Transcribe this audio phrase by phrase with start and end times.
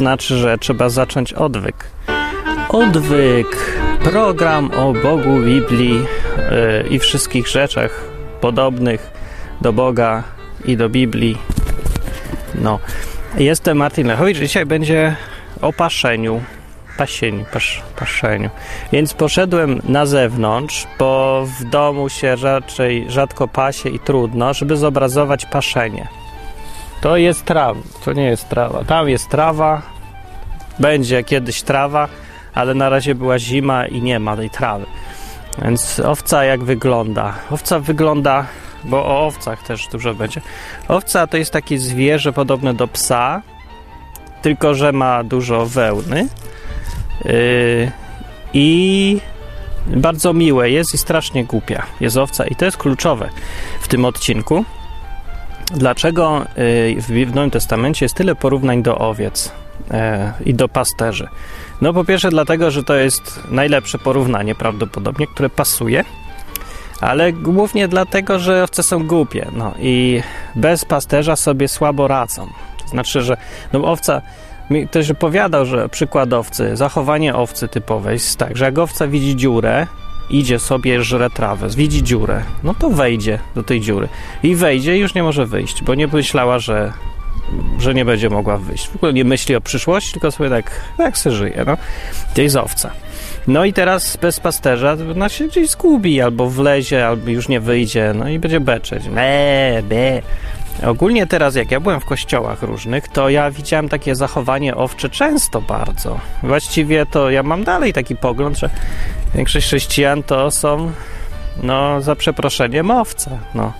[0.00, 1.76] znaczy, że trzeba zacząć odwyk.
[2.68, 3.46] Odwyk.
[4.02, 8.04] Program o Bogu, Biblii yy, i wszystkich rzeczach
[8.40, 9.10] podobnych
[9.60, 10.22] do Boga
[10.64, 11.38] i do Biblii.
[12.54, 12.78] No.
[13.38, 14.38] Jestem Martin Lechowicz.
[14.38, 15.16] Dzisiaj będzie
[15.60, 16.40] o paszeniu.
[16.98, 18.50] Pasieniu, pasz, paszeniu.
[18.92, 25.46] Więc poszedłem na zewnątrz, bo w domu się raczej rzadko pasie i trudno, żeby zobrazować
[25.46, 26.19] paszenie.
[27.00, 28.84] To jest trawa, to nie jest trawa.
[28.84, 29.82] Tam jest trawa,
[30.78, 32.08] będzie kiedyś trawa,
[32.54, 34.86] ale na razie była zima i nie ma tej trawy.
[35.62, 37.34] Więc owca jak wygląda?
[37.50, 38.46] Owca wygląda,
[38.84, 40.40] bo o owcach też dużo będzie.
[40.88, 43.42] Owca to jest takie zwierzę podobne do psa,
[44.42, 46.28] tylko że ma dużo wełny.
[47.24, 47.92] Yy,
[48.52, 49.20] I
[49.86, 53.28] bardzo miłe jest i strasznie głupia jest owca i to jest kluczowe
[53.80, 54.64] w tym odcinku.
[55.74, 56.44] Dlaczego
[57.16, 59.52] yy, w Nowym Testamencie jest tyle porównań do owiec
[59.90, 59.96] yy,
[60.44, 61.28] i do pasterzy?
[61.80, 66.04] No po pierwsze dlatego, że to jest najlepsze porównanie prawdopodobnie, które pasuje,
[67.00, 70.22] ale głównie dlatego, że owce są głupie no i
[70.54, 72.48] bez pasterza sobie słabo radzą.
[72.86, 73.36] Znaczy, że
[73.72, 74.22] no owca
[74.70, 79.36] mi ktoś opowiadał, że przykład owcy, zachowanie owcy typowe jest tak, że jak owca widzi
[79.36, 79.86] dziurę,
[80.30, 84.08] idzie sobie, żre trawę, widzi dziurę, no to wejdzie do tej dziury.
[84.42, 86.92] I wejdzie i już nie może wyjść, bo nie myślała, że,
[87.78, 88.88] że nie będzie mogła wyjść.
[88.88, 91.76] W ogóle nie myśli o przyszłości, tylko sobie tak, tak se żyje, no.
[92.34, 92.90] To jest owca.
[93.46, 98.12] No i teraz bez pasterza ona się gdzieś zgubi, albo wlezie, albo już nie wyjdzie,
[98.14, 99.08] no i będzie beczeć.
[99.08, 100.22] Be, be.
[100.86, 105.60] Ogólnie teraz, jak ja byłem w kościołach różnych, to ja widziałem takie zachowanie owcze często
[105.60, 106.20] bardzo.
[106.42, 108.70] Właściwie to ja mam dalej taki pogląd, że
[109.34, 110.92] większość chrześcijan to są,
[111.62, 113.72] no, za przeproszeniem owce, no.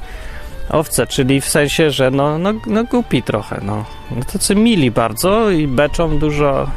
[0.70, 3.84] Owce, czyli w sensie, że no, no, no głupi trochę, no.
[4.10, 6.70] no tacy mili bardzo i beczą dużo,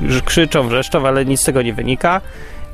[0.00, 2.20] yy, krzyczą, wrzeszczą, ale nic z tego nie wynika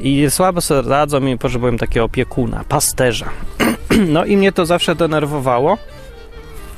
[0.00, 3.26] i słabo sobie radzą i potrzebują takiego opiekuna, pasterza.
[4.14, 5.78] no i mnie to zawsze denerwowało,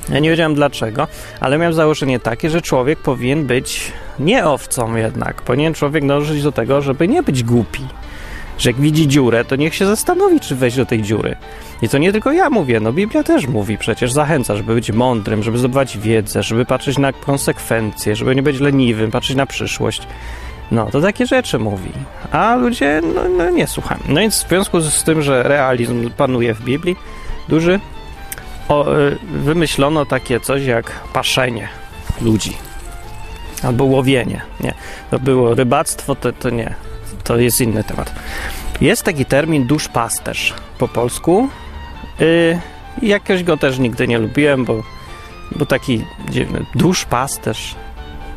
[0.09, 1.07] ja nie wiedziałem dlaczego,
[1.39, 5.41] ale miałem założenie takie, że człowiek powinien być nie owcą jednak.
[5.41, 7.81] Powinien człowiek dążyć do tego, żeby nie być głupi.
[8.57, 11.35] Że jak widzi dziurę, to niech się zastanowi, czy wejść do tej dziury.
[11.81, 15.43] I to nie tylko ja mówię, no Biblia też mówi, przecież zachęca, żeby być mądrym,
[15.43, 20.01] żeby zdobywać wiedzę, żeby patrzeć na konsekwencje, żeby nie być leniwym, patrzeć na przyszłość.
[20.71, 21.91] No, to takie rzeczy mówi.
[22.31, 24.01] A ludzie, no, no nie słuchają.
[24.07, 26.95] No więc w związku z tym, że realizm panuje w Biblii,
[27.49, 27.79] duży,
[28.67, 28.85] o,
[29.33, 31.69] wymyślono takie coś jak paszenie
[32.21, 32.57] ludzi.
[33.63, 34.41] Albo łowienie.
[34.59, 34.73] Nie.
[35.11, 36.75] To było rybactwo, to, to nie.
[37.25, 38.13] To jest inny temat.
[38.81, 41.49] Jest taki termin duszpasterz po polsku.
[42.19, 42.59] Yy,
[43.01, 44.83] jakoś go też nigdy nie lubiłem, bo,
[45.55, 47.75] bo taki dziwny duszpasterz.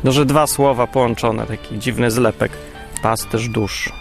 [0.03, 2.51] No, że dwa słowa połączone, taki dziwny zlepek.
[3.01, 3.93] Pasterz dusz.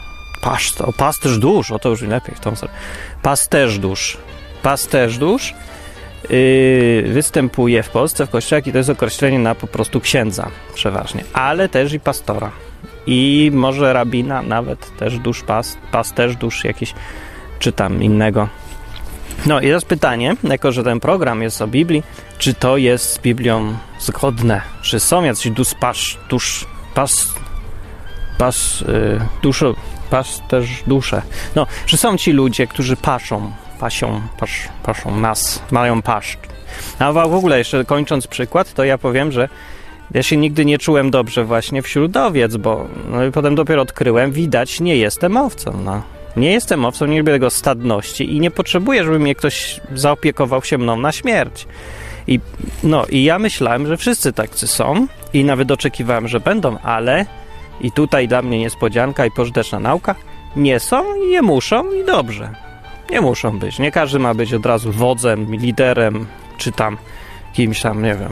[0.43, 2.75] Pasz, o, pasterz dusz, o to już lepiej w tą stronę.
[3.23, 4.17] Pasterz dusz.
[4.63, 5.55] Pasterz dusz
[6.31, 11.25] Yy, występuje w Polsce w kościołach i to jest określenie na po prostu księdza przeważnie,
[11.33, 12.51] ale też i pastora
[13.09, 16.95] i może rabina nawet też dusz pas, pasterz dusz jakiś
[17.59, 18.49] czy tam innego.
[19.47, 22.03] No i teraz pytanie, jako że ten program jest o Biblii,
[22.39, 24.61] czy to jest z Biblią zgodne?
[24.83, 27.35] Czy są jacyś dusz pasz, dusz, pas,
[28.39, 29.75] pas, yy, duszo,
[30.11, 31.23] pasterz dusze?
[31.55, 36.39] No, czy są ci ludzie, którzy paszą pasią, pasz, paszą nas, mają paszcz.
[36.99, 39.49] A w ogóle jeszcze kończąc przykład, to ja powiem, że
[40.15, 44.33] ja się nigdy nie czułem dobrze właśnie wśród owiec, bo no i potem dopiero odkryłem,
[44.33, 46.03] widać, nie jestem owcą, no.
[46.37, 50.79] Nie jestem owcą, nie lubię tego stadności i nie potrzebuję, żeby mnie ktoś zaopiekował się
[50.79, 51.67] mną na śmierć.
[52.27, 52.41] I,
[52.83, 57.27] no, i ja myślałem, że wszyscy tacy są i nawet oczekiwałem, że będą, ale
[57.81, 60.15] i tutaj dla mnie niespodzianka i pożyteczna nauka,
[60.57, 62.55] nie są i nie muszą i dobrze.
[63.11, 63.79] Nie muszą być.
[63.79, 66.27] Nie każdy ma być od razu wodzem, liderem,
[66.59, 66.97] czy tam
[67.53, 68.31] kimś tam, nie wiem.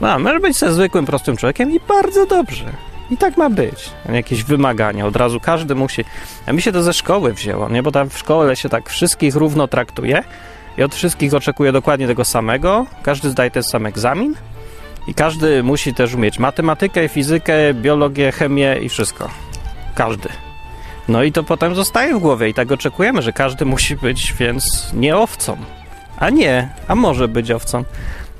[0.00, 2.64] No, może być ze zwykłym, prostym człowiekiem i bardzo dobrze.
[3.10, 3.90] I tak ma być.
[4.12, 5.06] Jakieś wymagania.
[5.06, 6.04] Od razu każdy musi.
[6.46, 7.82] A mi się to ze szkoły wzięło, nie?
[7.82, 10.22] Bo tam w szkole się tak wszystkich równo traktuje
[10.78, 12.86] i od wszystkich oczekuje dokładnie tego samego.
[13.02, 14.34] Każdy zdaje ten sam egzamin
[15.06, 19.30] i każdy musi też umieć matematykę, fizykę, biologię, chemię i wszystko.
[19.94, 20.28] Każdy.
[21.08, 24.90] No i to potem zostaje w głowie i tak oczekujemy, że każdy musi być więc
[24.92, 25.56] nie owcą.
[26.16, 27.84] A nie, a może być owcą.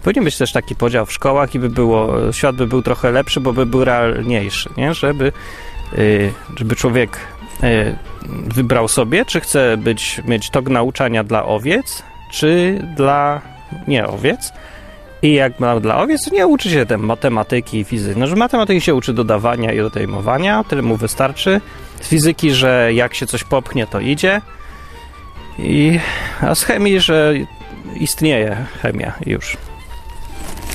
[0.03, 3.41] Powinien być też taki podział w szkołach i by było, świat by był trochę lepszy,
[3.41, 4.95] bo by był realniejszy, nie?
[4.95, 5.33] Żeby,
[5.97, 7.19] yy, żeby człowiek
[7.63, 7.97] yy,
[8.47, 13.41] wybrał sobie, czy chce być, mieć tok nauczania dla owiec, czy dla
[13.89, 14.53] nie owiec.
[15.23, 18.21] I jak ma dla owiec, nie uczy się tam matematyki i fizyki.
[18.21, 21.61] No, że matematyki się uczy dodawania i odejmowania, tyle mu wystarczy.
[22.01, 24.41] Z fizyki, że jak się coś popchnie, to idzie.
[25.59, 26.01] I,
[26.41, 27.35] a z chemii, że
[27.97, 29.57] istnieje chemia już.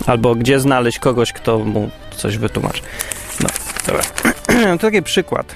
[0.05, 2.81] Albo gdzie znaleźć kogoś, kto mu coś wytłumaczy.
[3.43, 3.49] No,
[3.87, 4.03] dobra.
[4.77, 5.55] to taki przykład.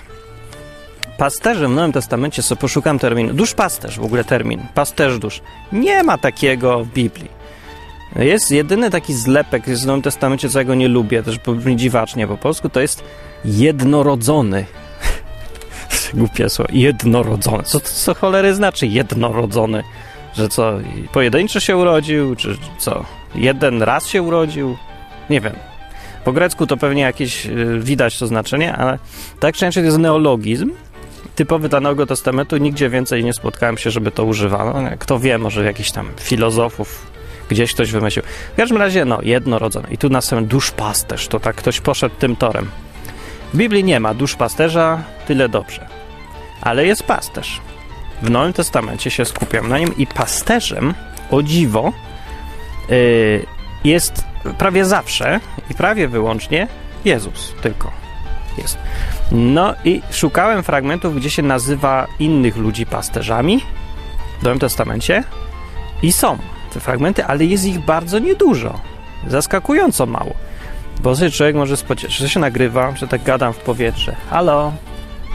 [1.17, 5.41] Pasterzem w Nowym Testamencie, co poszukam terminu, duszpasterz w ogóle termin, pasterz dusz.
[5.71, 7.39] Nie ma takiego w Biblii.
[8.15, 12.27] Jest jedyny taki zlepek w Nowym Testamencie, co ja go nie lubię, też brzmi dziwacznie
[12.27, 13.03] po polsku, to jest
[13.45, 14.65] jednorodzony.
[16.13, 16.71] Głupie słowo.
[16.73, 17.63] Jednorodzony.
[17.63, 19.83] Co co cholery znaczy jednorodzony?
[20.35, 20.73] Że co,
[21.11, 23.05] pojedynczo się urodził, czy co?
[23.35, 24.77] Jeden raz się urodził?
[25.29, 25.53] Nie wiem.
[26.23, 28.99] Po grecku to pewnie jakieś y, widać to znaczenie, ale
[29.39, 30.71] tak często jest neologizm,
[31.35, 32.57] typowy dla Nowego Testamentu.
[32.57, 34.89] Nigdzie więcej nie spotkałem się, żeby to używano.
[34.99, 37.07] Kto wie, może jakiś tam filozofów
[37.49, 38.25] gdzieś ktoś wymyślił.
[38.53, 39.87] W każdym razie, no, jednorodzony.
[39.91, 42.69] I tu następny duszpasterz, to tak ktoś poszedł tym torem.
[43.53, 45.87] W Biblii nie ma duszpasterza, tyle dobrze.
[46.61, 47.61] Ale jest pasterz.
[48.21, 50.93] W Nowym Testamencie się skupiam na nim i pasterzem,
[51.31, 51.93] o dziwo,
[53.83, 54.23] jest
[54.57, 55.39] prawie zawsze
[55.69, 56.67] i prawie wyłącznie
[57.05, 57.91] Jezus tylko
[58.57, 58.77] jest.
[59.31, 63.61] No i szukałem fragmentów, gdzie się nazywa innych ludzi pasterzami
[64.39, 65.23] w Nowym Testamencie
[66.03, 66.37] i są
[66.73, 68.79] te fragmenty, ale jest ich bardzo niedużo.
[69.27, 70.33] Zaskakująco mało.
[71.01, 74.15] Bo sobie człowiek może spodziewać, że się nagrywa, że tak gadam w powietrze.
[74.29, 74.73] Halo?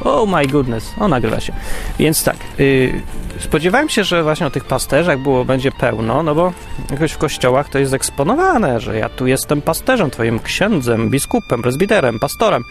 [0.00, 1.52] Oh my goodness, o nagrywa się.
[1.99, 3.02] Więc tak, yy,
[3.38, 6.52] spodziewałem się, że właśnie o tych pasterzach było, będzie pełno, no bo
[6.91, 12.19] jakoś w kościołach to jest eksponowane, że ja tu jestem pasterzem, twoim księdzem, biskupem, prezbiterem,
[12.19, 12.62] pastorem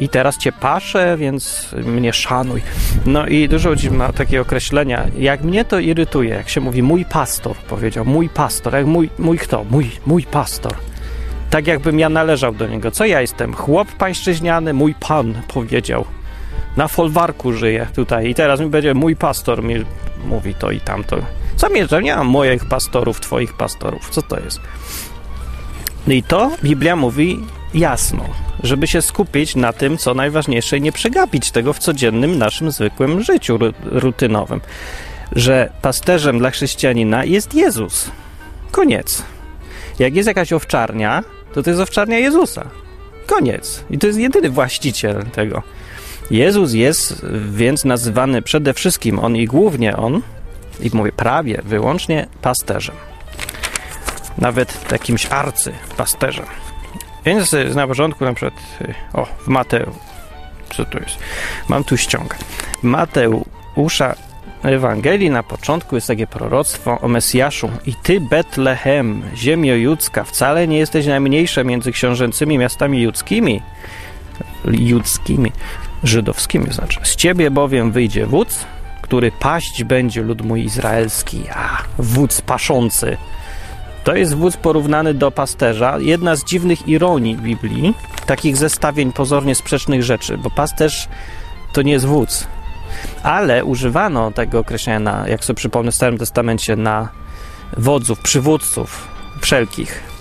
[0.00, 2.62] i teraz cię paszę, więc mnie szanuj.
[3.06, 5.06] No i dużo ludzi ma takie określenia.
[5.18, 9.38] Jak mnie to irytuje, jak się mówi mój pastor, powiedział, mój pastor, jak mój, mój
[9.38, 9.64] kto?
[9.70, 10.74] Mój, mój pastor.
[11.50, 12.90] Tak jakbym ja należał do niego.
[12.90, 13.54] Co ja jestem?
[13.54, 16.04] Chłop pańszczyźniany, mój pan, powiedział.
[16.76, 19.74] Na folwarku żyję tutaj i teraz mi będzie mój pastor mi
[20.24, 21.16] mówi to i tamto.
[21.56, 24.10] Co mnie, że nie mam moich pastorów, twoich pastorów.
[24.10, 24.60] Co to jest?
[26.06, 27.40] No I to Biblia mówi
[27.74, 28.24] jasno,
[28.62, 33.22] żeby się skupić na tym, co najważniejsze i nie przegapić tego w codziennym naszym zwykłym
[33.22, 34.60] życiu rutynowym.
[35.32, 38.10] Że pasterzem dla chrześcijanina jest Jezus.
[38.70, 39.22] Koniec.
[39.98, 42.70] Jak jest jakaś owczarnia, to to jest owczarnia Jezusa.
[43.26, 43.84] Koniec.
[43.90, 45.62] I to jest jedyny właściciel tego.
[46.32, 50.22] Jezus jest więc nazywany przede wszystkim on i głównie on,
[50.80, 52.94] i mówię prawie, wyłącznie pasterzem.
[54.38, 56.46] Nawet jakimś arcypasterzem.
[57.24, 59.92] Więc na początku na przykład, y, o, w Mateu,
[60.76, 61.18] co tu jest?
[61.68, 62.36] Mam tu ściągę.
[62.82, 64.14] Mateusza
[64.62, 67.70] Ewangelii na początku jest takie proroctwo o Mesjaszu.
[67.86, 73.62] I ty, Betlehem, ziemio judzka, wcale nie jesteś najmniejsza między książęcymi miastami judzkimi,
[74.64, 75.52] judzkimi,
[76.04, 77.00] żydowskimi znaczy.
[77.02, 78.66] Z ciebie bowiem wyjdzie wódz,
[79.02, 83.16] który paść będzie lud mój izraelski, a wódz paszący
[84.04, 85.98] to jest wódz porównany do pasterza.
[85.98, 87.94] Jedna z dziwnych ironii Biblii,
[88.26, 91.08] takich zestawień pozornie sprzecznych rzeczy, bo pasterz
[91.72, 92.46] to nie jest wódz.
[93.22, 97.08] Ale używano tego określenia, na, jak sobie przypomnę w Starym Testamencie, na
[97.76, 99.08] wodzów, przywódców
[99.40, 100.11] wszelkich.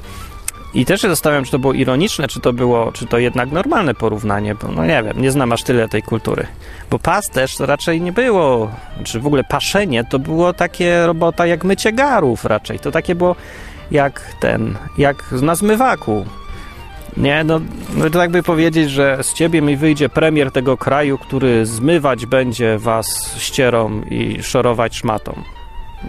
[0.74, 3.94] I też się zastanawiam, czy to było ironiczne, czy to było, czy to jednak normalne
[3.94, 6.48] porównanie, bo no nie wiem, nie znam aż tyle tej kultury.
[6.90, 8.72] Bo pasterz to raczej nie było,
[9.04, 12.80] czy w ogóle paszenie to było takie robota jak mycie garów raczej.
[12.80, 13.36] To takie było
[13.92, 16.26] jak ten, jak na zmywaku.
[17.18, 17.62] Nie, no,
[17.96, 22.78] no to jakby powiedzieć, że z ciebie mi wyjdzie premier tego kraju, który zmywać będzie
[22.78, 25.44] was ścierą i szorować szmatą.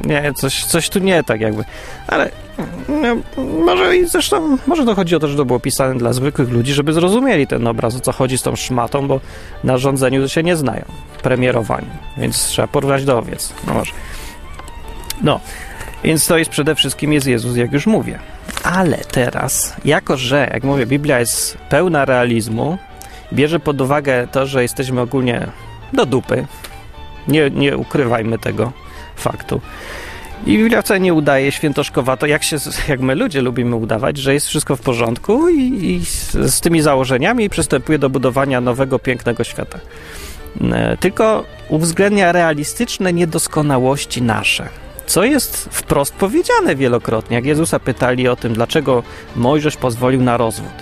[0.05, 1.65] Nie, coś, coś tu nie tak jakby.
[2.07, 2.31] Ale
[2.89, 3.17] no,
[3.65, 6.73] może i zresztą, może to chodzi o to, że to było pisane dla zwykłych ludzi,
[6.73, 9.21] żeby zrozumieli ten obraz, o co chodzi z tą szmatą, bo
[9.65, 10.85] na rządzeniu się nie znają,
[11.23, 13.53] premierowaniu, więc trzeba porównać do owiec.
[13.67, 13.93] No może.
[15.23, 15.41] No,
[16.05, 18.19] więc to jest przede wszystkim jest Jezus, jak już mówię.
[18.63, 22.79] Ale teraz, jako że, jak mówię, Biblia jest pełna realizmu,
[23.33, 25.47] bierze pod uwagę to, że jesteśmy ogólnie
[25.93, 26.47] do dupy.
[27.29, 28.73] Nie, nie ukrywajmy tego
[29.23, 29.61] faktu.
[30.47, 32.57] I wcale nie udaje świętoszkowato, jak, się,
[32.89, 36.83] jak my ludzie lubimy udawać, że jest wszystko w porządku i, i z, z, tymi
[36.83, 39.79] założeniami przystępuje do budowania nowego, pięknego świata.
[40.73, 44.69] E, tylko uwzględnia realistyczne niedoskonałości nasze
[45.07, 47.35] co jest wprost powiedziane wielokrotnie.
[47.37, 49.03] Jak Jezusa pytali o tym, dlaczego
[49.37, 50.73] Mojżesz pozwolił na rozwód.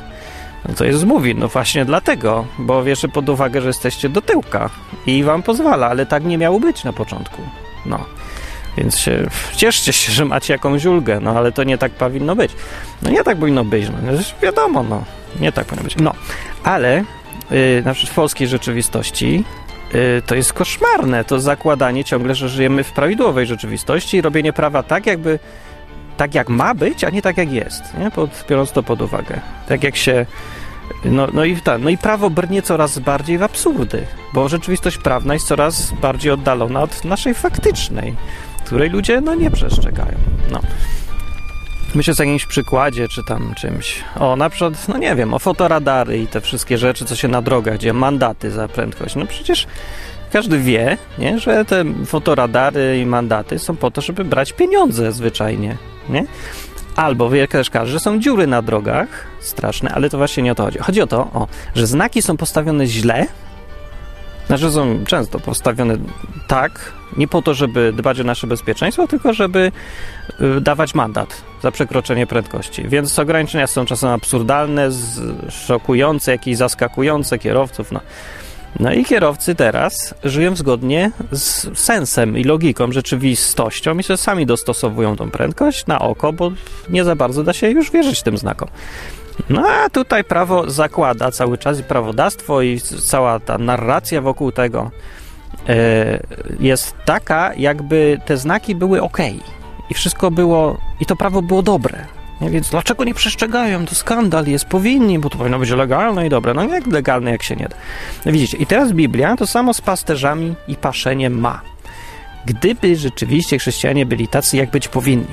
[0.69, 4.71] No to Jezus mówi, no właśnie dlatego, bo bierze pod uwagę, że jesteście do tyłka
[5.07, 7.43] i wam pozwala, ale tak nie miało być na początku.
[7.87, 8.05] No.
[8.81, 12.53] Więc się, cieszcie się, że macie jakąś ulgę, no ale to nie tak powinno być.
[13.03, 15.05] No nie tak powinno być, no wiadomo, no
[15.41, 15.97] nie tak powinno być.
[15.97, 16.15] No,
[16.65, 17.05] ale
[17.51, 19.45] yy, na przykład w polskiej rzeczywistości
[19.93, 24.83] yy, to jest koszmarne, to zakładanie ciągle, że żyjemy w prawidłowej rzeczywistości i robienie prawa
[24.83, 25.39] tak, jakby
[26.17, 28.11] tak jak ma być, a nie tak jak jest, nie?
[28.11, 29.41] Pod, biorąc to pod uwagę.
[29.69, 30.27] Tak jak się
[31.05, 35.35] no, no, i, ta, no i prawo brnie coraz bardziej w absurdy, bo rzeczywistość prawna
[35.35, 38.15] jest coraz bardziej oddalona od naszej faktycznej,
[38.71, 40.19] której ludzie no, nie przestrzegają.
[40.51, 40.61] No.
[41.95, 44.05] Myślę o jakimś przykładzie, czy tam czymś.
[44.21, 47.43] O, na przykład, no nie wiem, o fotoradary i te wszystkie rzeczy, co się na
[47.43, 49.17] drogach dzieje, mandaty za prędkość.
[49.17, 49.67] No przecież
[50.33, 55.77] każdy wie, nie, że te fotoradary i mandaty są po to, żeby brać pieniądze zwyczajnie,
[56.09, 56.25] nie?
[56.97, 60.55] Albo wie też każdy, że są dziury na drogach, straszne, ale to właśnie nie o
[60.55, 60.79] to chodzi.
[60.79, 63.27] Chodzi o to, o, że znaki są postawione źle,
[64.51, 65.97] znaczy są często postawione
[66.47, 69.73] tak, nie po to, żeby dbać o nasze bezpieczeństwo, tylko żeby
[70.57, 72.89] y, dawać mandat za przekroczenie prędkości.
[72.89, 74.89] Więc ograniczenia są czasem absurdalne,
[75.49, 77.93] szokujące, jakieś zaskakujące kierowców.
[77.93, 78.01] No.
[78.81, 85.17] No i kierowcy teraz żyją zgodnie z sensem i logiką, rzeczywistością i że sami dostosowują
[85.17, 86.53] tą prędkość na oko, bo
[86.89, 88.69] nie za bardzo da się już wierzyć tym znakom.
[89.49, 94.91] No a tutaj prawo zakłada cały czas i prawodawstwo i cała ta narracja wokół tego
[95.69, 95.75] yy,
[96.61, 99.19] jest taka, jakby te znaki były ok
[99.91, 102.07] i wszystko było, i to prawo było dobre.
[102.41, 102.51] Nie?
[102.51, 103.87] Więc dlaczego nie przestrzegają?
[103.87, 106.55] To skandal jest, powinni, bo to powinno być legalne i dobre.
[106.55, 107.77] No jak legalne, jak się nie da.
[108.27, 111.61] No widzicie, i teraz Biblia to samo z pasterzami i paszeniem ma.
[112.47, 115.27] Gdyby rzeczywiście chrześcijanie byli tacy, jak być powinni,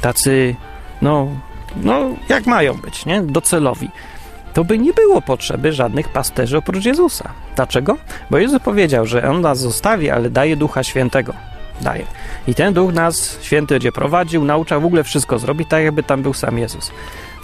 [0.00, 0.56] tacy,
[1.02, 1.28] no,
[1.82, 3.22] no jak mają być, nie?
[3.22, 3.90] Docelowi,
[4.54, 7.32] to by nie było potrzeby żadnych pasterzy oprócz Jezusa.
[7.56, 7.96] Dlaczego?
[8.30, 11.32] Bo Jezus powiedział, że On nas zostawi, ale daje Ducha Świętego
[11.80, 12.04] daje.
[12.48, 16.22] I ten duch nas, święty będzie prowadził, naucza w ogóle wszystko zrobić, tak jakby tam
[16.22, 16.90] był sam Jezus.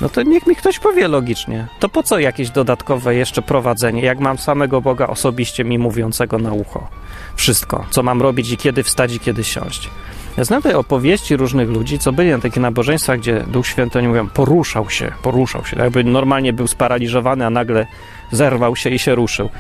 [0.01, 1.67] No to niech mi ktoś powie logicznie.
[1.81, 6.53] To po co jakieś dodatkowe jeszcze prowadzenie, jak mam samego Boga osobiście mi mówiącego na
[6.53, 6.89] ucho?
[7.37, 9.91] Wszystko, co mam robić i kiedy wstać i kiedy siąść.
[10.37, 14.09] Ja znam te opowieści różnych ludzi, co byli na takich nabożeństwach, gdzie Duch Święty, oni
[14.09, 15.79] mówią, poruszał się, poruszał się.
[15.79, 17.87] Jakby normalnie był sparaliżowany, a nagle
[18.31, 19.51] zerwał się i się ruszył.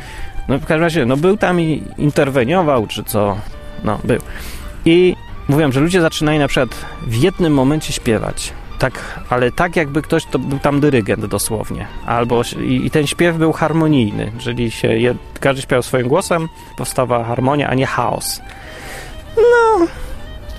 [0.48, 3.36] No w każdym razie, no był tam i interweniował, czy co,
[3.84, 4.18] no był.
[4.84, 5.16] I
[5.48, 6.76] mówiłem, że ludzie zaczynają na przykład
[7.06, 8.52] w jednym momencie śpiewać.
[8.78, 11.86] Tak, ale tak jakby ktoś to był tam dyrygent dosłownie.
[12.06, 17.24] Albo i, i ten śpiew był harmonijny, czyli się jed, każdy śpiewał swoim głosem, powstawała
[17.24, 18.40] harmonia, a nie chaos.
[19.36, 19.86] No,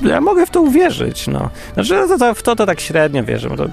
[0.02, 1.50] ja mogę w to uwierzyć, no.
[1.74, 3.50] Znaczy, to, to, w to to tak średnio wierzę.
[3.50, 3.66] To,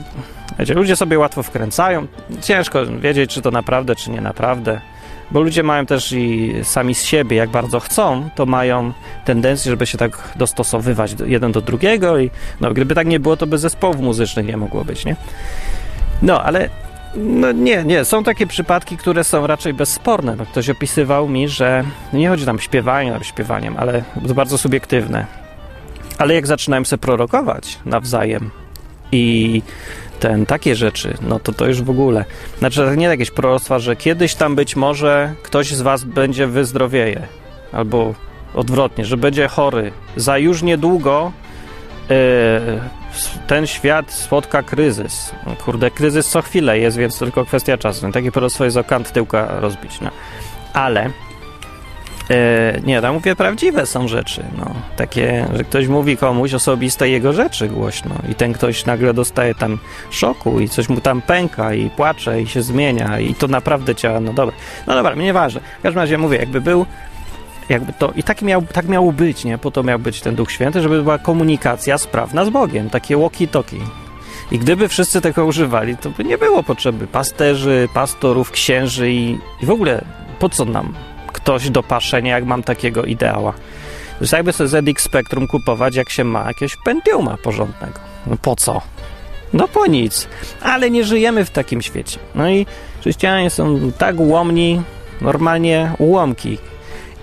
[0.59, 2.07] wiecie, ludzie sobie łatwo wkręcają.
[2.41, 4.81] Ciężko wiedzieć, czy to naprawdę, czy nie naprawdę
[5.31, 8.93] bo ludzie mają też i sami z siebie, jak bardzo chcą, to mają
[9.25, 13.37] tendencję, żeby się tak dostosowywać do, jeden do drugiego i no, gdyby tak nie było,
[13.37, 15.17] to by zespołów muzycznych nie mogło być, nie?
[16.23, 16.69] No, ale
[17.15, 20.37] no nie, nie, są takie przypadki, które są raczej bezsporne.
[20.37, 25.40] Bo ktoś opisywał mi, że nie chodzi tam śpiewanie, tam śpiewaniem, ale bardzo subiektywne.
[26.21, 28.51] Ale jak zaczynałem sobie prorokować nawzajem
[29.13, 29.63] i
[30.21, 32.25] ten, takie rzeczy, no to to już w ogóle.
[32.59, 37.27] Znaczy, nie jakieś proroctwa, że kiedyś tam być może ktoś z was będzie wyzdrowieje,
[37.73, 38.15] albo
[38.55, 39.93] odwrotnie, że będzie chory.
[40.17, 41.33] Za już niedługo
[42.09, 42.17] yy,
[43.47, 45.35] ten świat spotka kryzys.
[45.65, 48.13] Kurde, kryzys co chwilę jest, więc tylko kwestia czasu.
[48.13, 50.11] Takie proroctwo jest o kant tyłka rozbić, no.
[50.73, 51.11] Ale
[52.85, 54.45] nie, tam mówię, prawdziwe są rzeczy.
[54.59, 59.55] No, takie, że ktoś mówi komuś osobiste jego rzeczy głośno i ten ktoś nagle dostaje
[59.55, 59.79] tam
[60.11, 64.21] szoku i coś mu tam pęka i płacze i się zmienia i to naprawdę działa.
[64.21, 64.57] No dobra,
[64.87, 65.61] no dobra, nieważne.
[65.79, 66.87] W każdym razie mówię, jakby był
[67.69, 69.59] jakby to i tak, miał, tak miało być, nie?
[69.59, 73.81] Po to miał być ten Duch Święty, żeby była komunikacja sprawna z Bogiem, takie walkie-talkie.
[74.53, 79.67] I gdyby wszyscy tego używali, to by nie było potrzeby pasterzy, pastorów, księży i, i
[79.67, 80.05] w ogóle
[80.39, 80.95] po co nam
[81.43, 83.53] ktoś do paszenia, jak mam takiego ideała.
[84.21, 88.01] Więc jakby sobie ZX Spectrum kupować, jak się ma jakiegoś Pentiuma porządnego.
[88.27, 88.81] No po co?
[89.53, 90.29] No po nic.
[90.63, 92.19] Ale nie żyjemy w takim świecie.
[92.35, 92.67] No i
[93.01, 94.83] chrześcijanie są tak ułomni,
[95.21, 96.59] normalnie ułomki.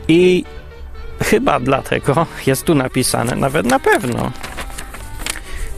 [0.07, 0.43] I
[1.23, 4.31] chyba dlatego jest tu napisane, nawet na pewno,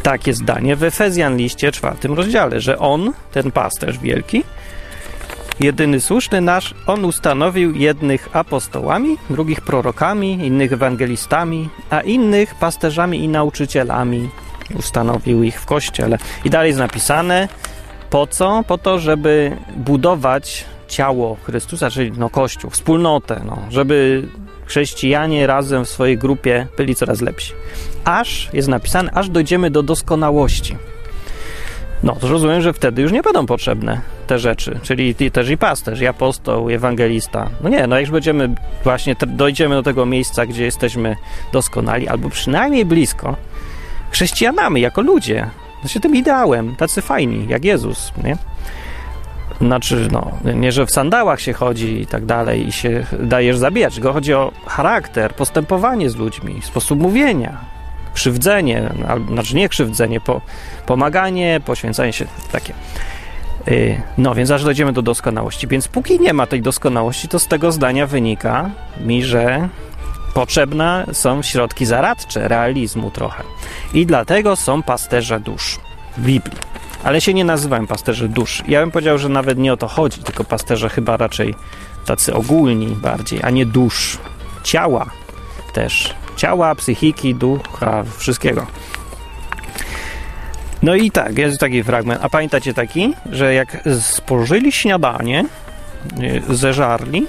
[0.03, 4.43] takie zdanie w Efezjan liście czwartym rozdziale, że on, ten pasterz wielki,
[5.59, 13.27] Jedyny słuszny nasz, on ustanowił jednych apostołami, drugich prorokami, innych ewangelistami, a innych pasterzami i
[13.27, 14.29] nauczycielami.
[14.75, 16.17] Ustanowił ich w kościele.
[16.45, 17.47] I dalej jest napisane,
[18.09, 18.63] po co?
[18.67, 24.27] Po to, żeby budować ciało Chrystusa, czyli no, Kościół, wspólnotę, no, żeby
[24.65, 27.53] chrześcijanie razem w swojej grupie byli coraz lepsi.
[28.03, 30.77] Aż, jest napisane, aż dojdziemy do doskonałości.
[32.03, 36.01] No, to rozumiem, że wtedy już nie będą potrzebne te rzeczy, czyli też i pasterz,
[36.01, 37.49] i apostoł, i ewangelista.
[37.63, 41.15] No nie, no jak już będziemy właśnie, dojdziemy do tego miejsca, gdzie jesteśmy
[41.51, 43.35] doskonali, albo przynajmniej blisko,
[44.11, 45.49] chrześcijanami, jako ludzie,
[45.81, 48.37] znaczy tym ideałem, tacy fajni, jak Jezus, nie?
[49.61, 53.93] Znaczy, no, nie, że w sandałach się chodzi i tak dalej i się dajesz zabijać,
[53.93, 57.57] tylko chodzi o charakter, postępowanie z ludźmi, sposób mówienia,
[58.13, 60.41] krzywdzenie, albo, znaczy nie krzywdzenie, po,
[60.85, 62.73] pomaganie, poświęcanie się, takie.
[63.67, 65.67] Y, no więc aż dojdziemy do doskonałości.
[65.67, 69.69] Więc póki nie ma tej doskonałości, to z tego zdania wynika mi, że
[70.33, 73.43] potrzebne są środki zaradcze, realizmu trochę.
[73.93, 75.79] I dlatego są pasterze dusz
[76.17, 76.57] w Biblii.
[77.03, 78.63] Ale się nie nazywają pasterze dusz.
[78.67, 81.55] Ja bym powiedział, że nawet nie o to chodzi, tylko pasterze chyba raczej
[82.05, 84.17] tacy ogólni bardziej, a nie dusz.
[84.63, 85.09] Ciała
[85.73, 86.15] też.
[86.39, 88.67] Ciała, psychiki, ducha, wszystkiego.
[90.83, 92.19] No i tak, jest taki fragment.
[92.23, 95.45] A pamiętacie taki, że jak spożyli śniadanie,
[96.49, 97.27] y, zeżarli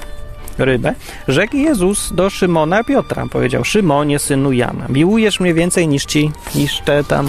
[0.59, 0.95] rybę,
[1.29, 3.26] rzekł Jezus do Szymona Piotra.
[3.31, 7.29] Powiedział, Szymonie, synu Jana, miłujesz mnie więcej niż ci, niż te tam,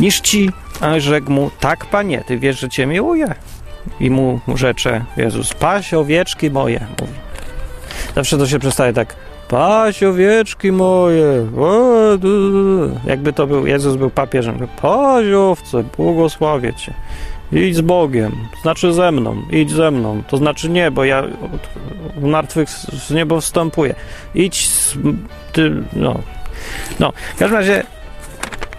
[0.00, 0.50] niż ci.
[0.80, 3.34] A rzekł mu, tak panie, ty wiesz, że cię miłuję.
[4.00, 7.12] I mu rzecze Jezus, paś owieczki moje, mówi.
[8.14, 9.16] Zawsze to się przestaje tak,
[9.52, 11.46] Paś owieczki moje.
[13.06, 14.68] Jakby to był, Jezus był papieżem.
[14.82, 16.94] Paś owce, błogosławię cię.
[17.52, 18.32] Idź z Bogiem,
[18.62, 20.22] znaczy ze mną, idź ze mną.
[20.28, 21.22] To znaczy nie, bo ja
[22.16, 23.94] w martwych z niebo wstępuję.
[24.34, 24.98] Idź, z,
[25.52, 26.18] ty, no.
[27.00, 27.82] No, w każdym razie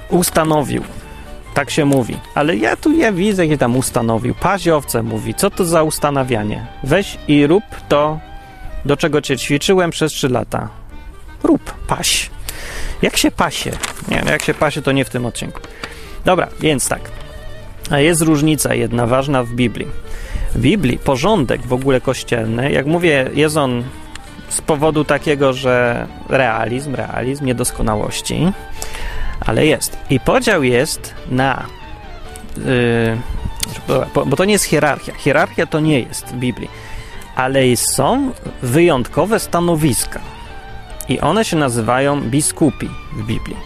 [0.09, 0.83] ustanowił.
[1.53, 2.17] Tak się mówi.
[2.35, 4.35] Ale ja tu ja widzę, jakie tam ustanowił.
[4.35, 5.33] Paziowce mówi.
[5.33, 6.65] Co to za ustanawianie?
[6.83, 8.19] Weź i rób to
[8.85, 10.69] do czego cię ćwiczyłem przez 3 lata.
[11.43, 12.29] Rób, paś.
[13.01, 13.71] Jak się pasie?
[14.07, 15.59] Nie, jak się pasie, to nie w tym odcinku.
[16.25, 17.01] Dobra, więc tak.
[17.89, 19.87] A jest różnica jedna ważna w Biblii.
[20.55, 23.83] W Biblii porządek w ogóle kościelny, jak mówię, jest on
[24.49, 28.51] z powodu takiego, że realizm, realizm, niedoskonałości,
[29.39, 29.97] ale jest.
[30.09, 31.65] I podział jest na.
[32.57, 33.17] Yy,
[34.25, 35.13] bo to nie jest hierarchia.
[35.13, 36.69] Hierarchia to nie jest w Biblii
[37.35, 40.19] ale są wyjątkowe stanowiska.
[41.09, 43.57] I one się nazywają biskupi w Biblii.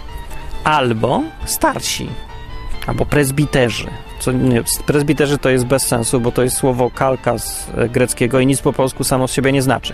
[0.63, 2.09] Albo starsi,
[2.87, 3.87] albo prezbiterzy.
[4.19, 8.45] Co, nie, prezbiterzy to jest bez sensu, bo to jest słowo kalka z greckiego i
[8.45, 9.93] nic po polsku samo z siebie nie znaczy.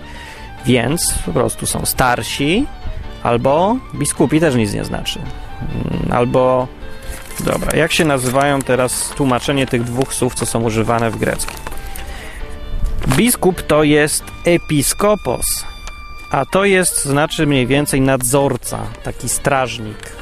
[0.66, 2.66] Więc po prostu są starsi,
[3.22, 5.18] albo biskupi też nic nie znaczy.
[5.18, 6.68] Mm, albo.
[7.40, 11.56] Dobra, jak się nazywają teraz tłumaczenie tych dwóch słów, co są używane w greckim?
[13.08, 15.46] Biskup to jest episkopos,
[16.30, 20.12] a to jest znaczy mniej więcej nadzorca, taki strażnik.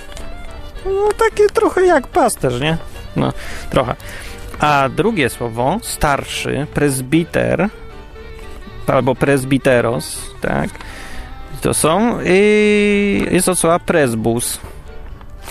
[0.85, 2.79] No takie trochę jak pasterz, nie?
[3.16, 3.33] No,
[3.71, 3.95] trochę.
[4.59, 7.68] A drugie słowo, starszy, prezbiter,
[8.87, 10.71] albo prezbiteros, tak?
[11.61, 12.35] To są, yy,
[13.31, 14.61] jest to słowa prezbus,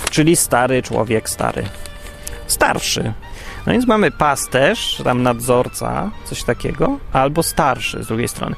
[0.09, 1.63] czyli stary człowiek, stary.
[2.47, 3.13] Starszy.
[3.67, 8.55] No więc mamy pasterz, tam nadzorca, coś takiego, albo starszy z drugiej strony.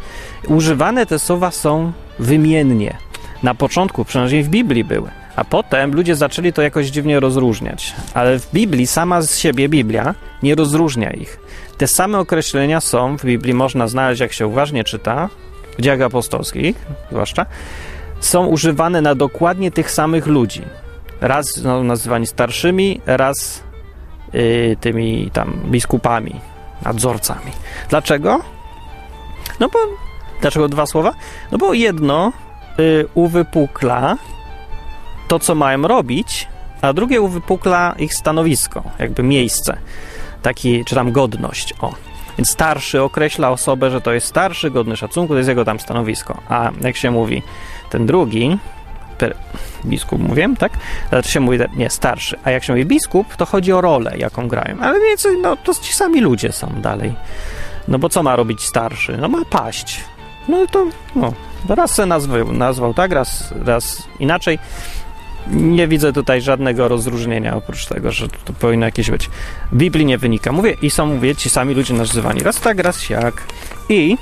[0.47, 2.97] Używane te słowa są wymiennie.
[3.43, 7.93] Na początku, przynajmniej w Biblii były, a potem ludzie zaczęli to jakoś dziwnie rozróżniać.
[8.13, 11.39] Ale w Biblii, sama z siebie Biblia, nie rozróżnia ich.
[11.77, 15.29] Te same określenia są w Biblii, można znaleźć, jak się uważnie czyta,
[15.77, 16.75] w dziejach apostolskich
[17.11, 17.45] zwłaszcza,
[18.19, 20.61] są używane na dokładnie tych samych ludzi.
[21.21, 23.63] Raz no, nazywani starszymi, raz
[24.81, 26.35] tymi tam biskupami,
[26.85, 27.51] nadzorcami.
[27.89, 28.39] Dlaczego?
[29.59, 29.79] No bo,
[30.41, 31.13] dlaczego dwa słowa?
[31.51, 32.31] No bo jedno
[32.79, 34.17] y, uwypukla
[35.27, 36.47] to, co mają robić,
[36.81, 39.77] a drugie uwypukla ich stanowisko, jakby miejsce,
[40.41, 41.93] taki, czy tam godność, o.
[42.37, 46.37] Więc starszy określa osobę, że to jest starszy, godny szacunku, to jest jego tam stanowisko.
[46.49, 47.43] A jak się mówi,
[47.89, 48.57] ten drugi,
[49.85, 50.71] biskup mówię, tak?
[51.09, 52.37] Znaczy się mówi, nie, starszy.
[52.43, 54.79] A jak się mówi biskup, to chodzi o rolę, jaką grają.
[54.81, 57.13] Ale więcej, no to ci sami ludzie są dalej.
[57.87, 59.17] No bo co ma robić starszy?
[59.17, 60.03] No ma paść.
[60.47, 61.33] No to, no,
[61.69, 64.59] raz se nazwał, nazwał tak, raz, raz inaczej.
[65.47, 69.29] Nie widzę tutaj żadnego rozróżnienia, oprócz tego, że to powinno jakieś być.
[69.71, 70.51] W Biblii nie wynika.
[70.51, 72.39] Mówię, i są, mówię, ci sami ludzie nazywani.
[72.39, 73.43] Raz tak, raz siak.
[73.89, 74.17] I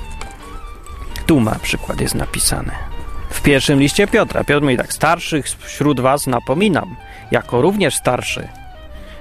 [1.26, 2.91] tu ma przykład jest napisany
[3.32, 4.44] w pierwszym liście Piotra.
[4.44, 6.96] Piotr mówi tak, starszych wśród was napominam,
[7.30, 8.48] jako również starszy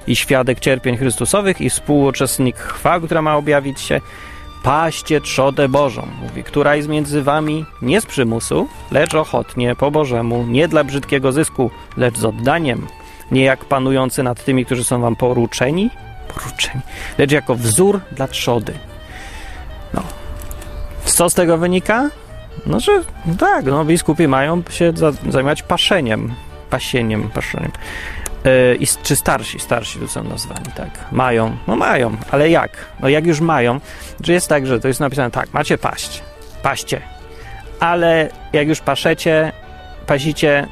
[0.07, 4.01] i świadek cierpień Chrystusowych i współuczestnik chwały, która ma objawić się,
[4.63, 10.43] paście trzodę Bożą, mówi, która jest między wami nie z przymusu, lecz ochotnie, po Bożemu,
[10.43, 12.87] nie dla brzydkiego zysku, lecz z oddaniem,
[13.31, 15.89] nie jak panujący nad tymi, którzy są wam poruczeni,
[16.33, 16.81] poruczeni,
[17.17, 18.73] lecz jako wzór dla trzody.
[19.93, 20.03] No.
[21.05, 22.09] Co z tego wynika?
[22.77, 23.01] Że
[23.39, 26.33] tak, no, biskupi mają się za, zajmować paszeniem,
[26.69, 27.71] pasieniem, paszeniem.
[28.43, 30.89] Yy, i, czy starsi, starsi tu są nazwani, tak.
[31.11, 32.71] Mają, no mają, ale jak?
[32.99, 33.79] No jak już mają,
[34.23, 36.21] że jest tak, że to jest napisane tak, macie paść,
[36.63, 37.01] paście,
[37.79, 39.51] ale jak już paszecie,
[40.07, 40.67] pasicie,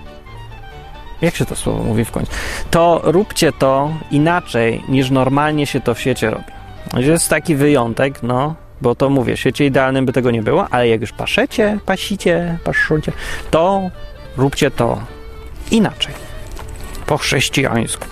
[1.21, 2.31] jak się to słowo mówi w końcu,
[2.71, 6.43] to róbcie to inaczej, niż normalnie się to w świecie robi.
[6.97, 10.87] Jest taki wyjątek, no, bo to mówię, w świecie idealnym by tego nie było, ale
[10.87, 13.11] jak już paszecie, pasicie, paszucie,
[13.51, 13.91] to
[14.37, 15.01] róbcie to
[15.71, 16.13] inaczej.
[17.05, 18.05] Po chrześcijańsku.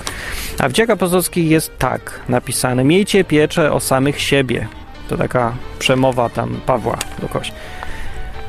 [0.59, 4.67] A w dziejach apostolskich jest tak napisane: Miejcie pieczę o samych siebie.
[5.09, 7.51] To taka przemowa tam Pawła do kogoś.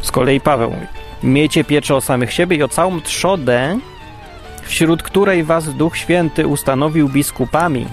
[0.03, 0.87] Z kolei Paweł mówi:
[1.23, 3.79] Miejcie pieczę o samych siebie i o całą trzodę,
[4.63, 7.87] wśród której was Duch Święty ustanowił biskupami,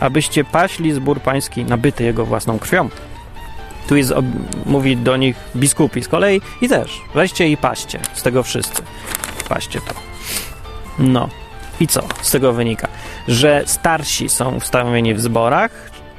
[0.00, 2.88] abyście paśli zbór pański nabyty jego własną krwią.
[3.88, 4.14] Tu jest,
[4.66, 8.82] mówi do nich biskupi z kolei i też weźcie i paście z tego wszyscy.
[9.48, 9.94] Paście to.
[10.98, 11.28] No.
[11.80, 12.88] I co z tego wynika?
[13.28, 15.70] Że starsi są ustawieni w zborach,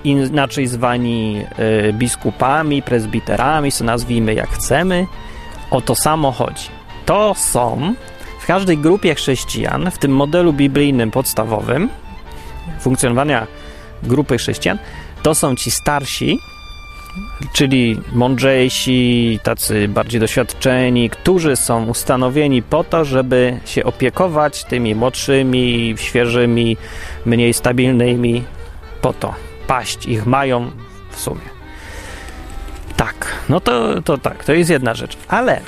[0.04, 1.42] inaczej zwani
[1.90, 5.08] y, biskupami, prezbiterami, co nazwijmy jak chcemy.
[5.72, 6.70] O to samo chodzi.
[7.06, 7.94] To są
[8.40, 11.90] w każdej grupie chrześcijan, w tym modelu biblijnym podstawowym
[12.80, 13.48] funkcjonowania
[14.04, 14.78] grupy chrześcijan,
[15.24, 16.40] to są ci starsi,
[17.54, 25.96] czyli mądrzejsi, tacy bardziej doświadczeni, którzy są ustanowieni po to, żeby się opiekować tymi młodszymi,
[25.98, 26.78] świeżymi,
[27.26, 28.44] mniej stabilnymi,
[29.02, 29.34] po to.
[29.68, 30.72] Paść ich mają
[31.12, 31.58] w sumie.
[32.98, 35.62] Tak, no to, to tak, to jest jedna rzecz, ale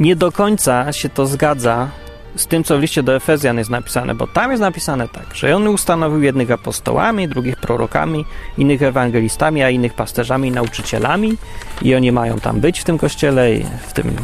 [0.00, 1.88] nie do końca się to zgadza
[2.36, 5.56] z tym, co w liście do Efezjan jest napisane, bo tam jest napisane tak, że
[5.56, 8.24] on ustanowił jednych apostołami, drugich prorokami,
[8.58, 11.36] innych ewangelistami, a innych pasterzami i nauczycielami
[11.82, 13.48] i oni mają tam być w tym kościele
[13.88, 14.16] w tym,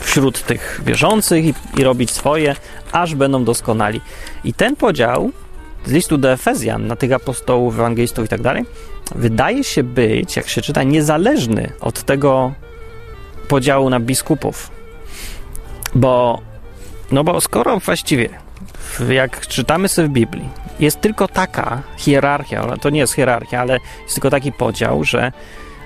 [0.00, 2.56] wśród tych wierzących i, i robić swoje,
[2.92, 4.00] aż będą doskonali.
[4.44, 5.30] I ten podział
[5.86, 8.64] z listu do Efezjan na tych apostołów, ewangelistów i tak dalej,
[9.14, 12.52] wydaje się być, jak się czyta, niezależny od tego
[13.48, 14.70] podziału na biskupów.
[15.94, 16.42] Bo
[17.12, 18.28] no bo skoro właściwie,
[19.08, 20.48] jak czytamy sobie w Biblii,
[20.80, 25.32] jest tylko taka hierarchia, to nie jest hierarchia, ale jest tylko taki podział, że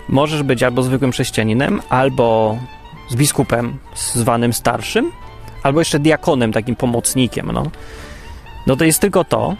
[0.09, 2.59] możesz być albo zwykłym chrześcijaninem, albo
[3.09, 5.12] z biskupem zwanym starszym,
[5.62, 7.62] albo jeszcze diakonem, takim pomocnikiem, no.
[8.66, 9.57] No to jest tylko to,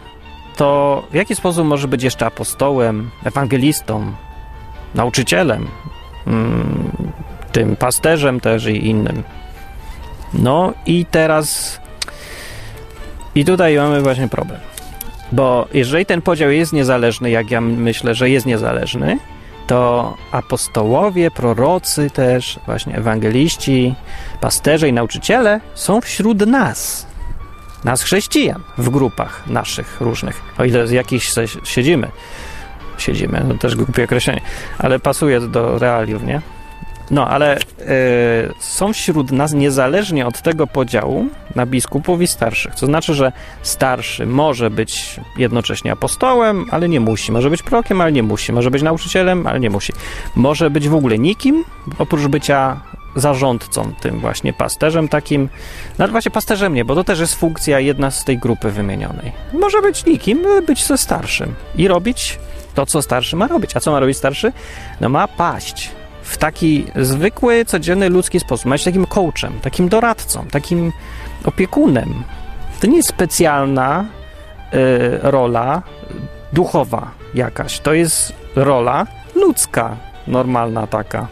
[0.57, 4.13] to w jaki sposób może być jeszcze apostołem, ewangelistą,
[4.95, 5.69] nauczycielem,
[6.27, 6.93] mm,
[7.53, 9.23] tym pasterzem też i innym.
[10.35, 11.81] No i teraz.
[13.35, 14.61] I tutaj mamy właśnie problem.
[15.33, 19.19] Bo jeżeli ten podział jest niezależny, jak ja myślę, że jest niezależny,
[19.67, 23.95] to apostołowie, prorocy też, właśnie ewangeliści,
[24.41, 27.07] pasterze i nauczyciele są wśród nas.
[27.85, 30.43] Nas chrześcijan w grupach naszych różnych.
[30.59, 31.33] O ile z jakichś
[31.65, 32.09] siedzimy.
[32.99, 34.41] Siedzimy, to też głupie określenie,
[34.79, 36.41] ale pasuje do realiów, nie?
[37.11, 37.61] No, ale y,
[38.61, 42.75] są wśród nas niezależnie od tego podziału na biskupów i starszych.
[42.75, 47.33] To znaczy, że starszy może być jednocześnie apostołem, ale nie musi.
[47.33, 48.53] Może być prokiem, ale nie musi.
[48.53, 49.93] Może być nauczycielem, ale nie musi.
[50.37, 51.65] Może być w ogóle nikim,
[51.99, 52.81] oprócz bycia
[53.17, 55.49] zarządcą, tym właśnie pasterzem takim.
[55.99, 59.33] No właśnie pasterzem nie, bo to też jest funkcja jedna z tej grupy wymienionej.
[59.53, 62.39] Może być nikim, być ze starszym i robić
[62.75, 63.77] to, co starszy ma robić.
[63.77, 64.53] A co ma robić starszy?
[65.01, 65.91] No ma paść
[66.29, 68.67] w taki zwykły, codzienny, ludzki sposób.
[68.67, 70.93] Ma być takim coachem, takim doradcą, takim
[71.45, 72.23] opiekunem.
[72.81, 74.05] To nie jest specjalna
[74.75, 75.83] y, rola
[76.53, 77.81] duchowa jakaś.
[77.81, 81.29] To jest rola ludzka, normalna taka.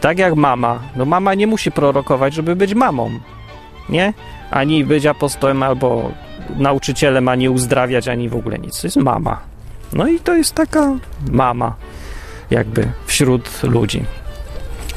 [0.00, 0.80] Tak jak mama.
[0.96, 3.10] No mama nie musi prorokować, żeby być mamą.
[3.88, 4.12] Nie?
[4.50, 6.10] Ani być apostołem albo
[6.56, 8.80] nauczycielem, ani uzdrawiać, ani w ogóle nic.
[8.80, 9.40] To jest mama.
[9.92, 10.94] No i to jest taka
[11.30, 11.74] mama
[12.50, 14.04] jakby wśród ludzi.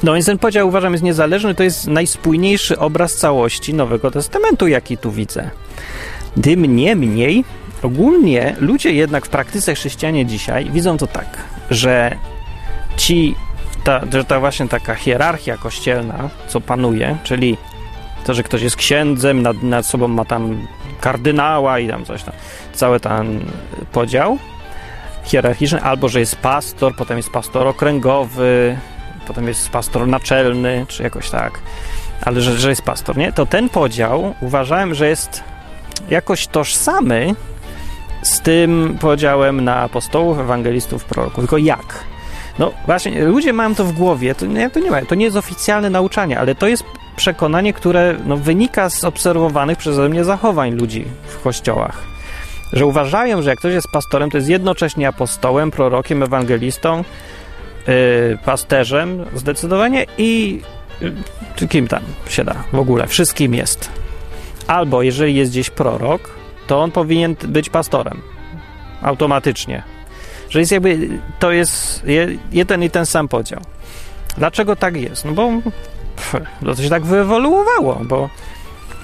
[0.04, 4.98] No więc ten podział uważam jest niezależny, to jest najspójniejszy obraz całości Nowego Testamentu, jaki
[4.98, 5.50] tu widzę.
[6.44, 7.44] Tym niemniej,
[7.84, 11.38] ogólnie ludzie jednak w praktyce chrześcijanie dzisiaj widzą to tak,
[11.72, 12.16] że
[12.98, 13.36] ci,
[13.84, 17.58] ta, że ta właśnie taka hierarchia kościelna, co panuje, czyli
[18.26, 20.68] to, że ktoś jest księdzem, nad, nad sobą ma tam
[21.02, 22.34] kardynała i tam coś tam,
[22.74, 23.40] cały ten
[23.92, 24.38] podział,
[25.24, 28.78] hierarchiczny, albo że jest pastor, potem jest pastor okręgowy,
[29.28, 31.60] potem jest pastor naczelny, czy jakoś tak,
[32.22, 33.34] ale że, że jest pastor, nie?
[33.34, 35.44] To ten podział uważałem, że jest
[36.10, 37.36] jakoś tożsamy
[38.22, 41.40] z tym podziałem na apostołów, ewangelistów, proroków.
[41.40, 42.04] Tylko jak?
[42.60, 45.38] No właśnie, ludzie mają to w głowie, to nie, to nie ma, to nie jest
[45.38, 46.84] oficjalne nauczanie, ale to jest
[47.16, 52.04] przekonanie, które no, wynika z obserwowanych przeze mnie zachowań ludzi w kościołach.
[52.74, 57.04] Że uważają, że jak ktoś jest pastorem, to jest jednocześnie apostołem, prorokiem, ewangelistą,
[57.88, 60.62] yy, pasterzem zdecydowanie i
[61.62, 63.90] yy, kim tam się da w ogóle, wszystkim jest.
[64.68, 66.30] Albo jeżeli jest gdzieś prorok,
[66.68, 68.22] to on powinien być pastorem.
[69.02, 69.84] Automatycznie.
[70.50, 72.04] Że jest jakby, to jest
[72.52, 73.62] jeden i ten sam podział.
[74.38, 75.26] Dlaczego tak jest?
[75.26, 75.50] No bo
[76.16, 78.30] pff, to się tak wyewoluowało, bo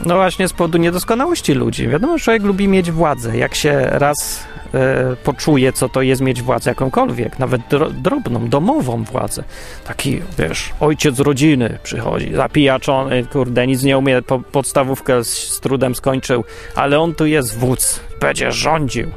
[0.05, 1.88] no właśnie z powodu niedoskonałości ludzi.
[1.88, 3.38] Wiadomo, człowiek lubi mieć władzę.
[3.38, 9.03] Jak się raz e, poczuje, co to jest mieć władzę jakąkolwiek, nawet dro, drobną, domową
[9.03, 9.43] władzę.
[9.84, 15.95] Taki, wiesz, ojciec rodziny przychodzi, zapijaczony, kurde, nic nie umie, po, podstawówkę z, z trudem
[15.95, 16.43] skończył,
[16.75, 19.12] ale on tu jest wódz, będzie rządził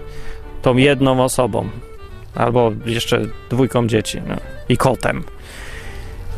[0.62, 1.68] tą jedną osobą.
[2.34, 4.36] Albo jeszcze dwójką dzieci no,
[4.68, 5.24] i kotem.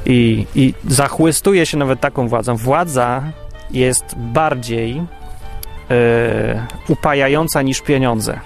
[0.07, 2.57] I, I zachłystuje się nawet taką władzą.
[2.57, 3.23] Władza
[3.73, 5.07] jest bardziej yy,
[6.89, 8.41] upajająca niż pieniądze.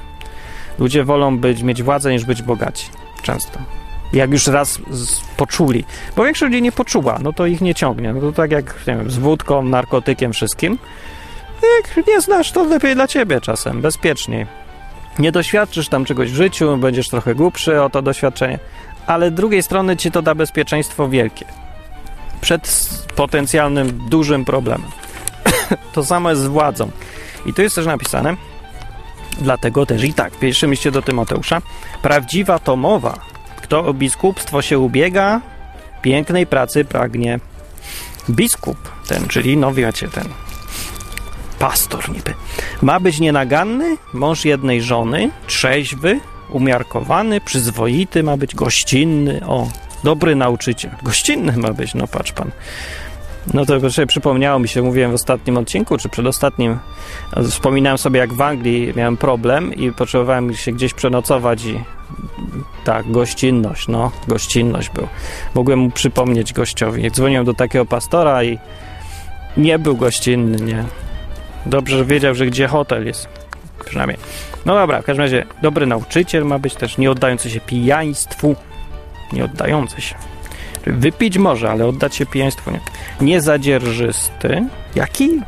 [0.79, 2.89] Ludzie wolą być, mieć władzę niż być bogaci.
[3.23, 3.59] Często.
[4.13, 5.85] Jak już raz z, poczuli.
[6.17, 8.13] Bo większość ludzi nie poczuła, no to ich nie ciągnie.
[8.13, 10.79] No to tak jak nie wiem, z wódką, narkotykiem, wszystkim.
[11.79, 14.47] Jak nie znasz, to lepiej dla ciebie czasem, bezpieczniej.
[15.19, 18.59] Nie doświadczysz tam czegoś w życiu, będziesz trochę głupszy o to doświadczenie,
[19.07, 21.45] ale z drugiej strony ci to da bezpieczeństwo wielkie
[22.41, 24.91] przed potencjalnym dużym problemem.
[25.94, 26.90] to samo jest z władzą.
[27.46, 28.37] I tu jest też napisane,
[29.40, 31.62] dlatego też i tak, w pierwszym liście do Tymoteusza,
[32.03, 33.18] prawdziwa to mowa,
[33.62, 35.40] kto o biskupstwo się ubiega,
[36.03, 37.40] pięknej pracy pragnie.
[38.31, 40.29] Biskup ten, czyli no wiecie, ten
[41.59, 42.35] pastor niby,
[42.83, 49.68] ma być nienaganny, mąż jednej żony, trzeźwy, umiarkowany, przyzwoity, ma być gościnny, o,
[50.05, 50.90] dobry nauczyciel.
[51.03, 52.50] Gościnny ma być, no patrz pan.
[53.54, 56.78] No to sobie przypomniało mi się, mówiłem w ostatnim odcinku, czy przedostatnim,
[57.50, 61.80] wspominałem sobie, jak w Anglii miałem problem i potrzebowałem się gdzieś przenocować i
[62.85, 65.09] tak, gościnność, no, gościnność był.
[65.54, 67.11] Mogłem mu przypomnieć gościowi.
[67.11, 68.59] Dzwoniłem do takiego pastora i
[69.57, 70.85] nie był gościnny, nie.
[71.66, 73.28] Dobrze, że wiedział, że gdzie hotel jest.
[73.85, 74.18] Przynajmniej.
[74.66, 78.57] No dobra, w każdym razie dobry nauczyciel ma być też, nie oddający się pijaństwu,
[79.33, 80.14] nie oddający się.
[80.87, 82.81] Wypić może, ale oddać się pijaństwu nie.
[83.20, 84.66] Niezadzierżysty.
[84.94, 85.40] Jaki?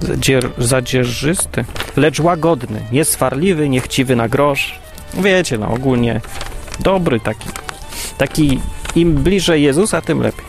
[0.00, 1.64] Zadzier, zadzierżysty.
[1.96, 4.78] Lecz łagodny, nieswarliwy, niechciwy na grosz.
[5.14, 6.20] Wiecie, no ogólnie
[6.80, 7.48] dobry taki.
[8.18, 8.60] Taki
[8.96, 10.44] im bliżej Jezusa, tym lepiej.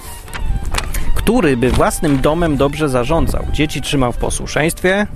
[1.15, 3.45] Który by własnym domem dobrze zarządzał.
[3.53, 5.07] Dzieci trzymał w posłuszeństwie,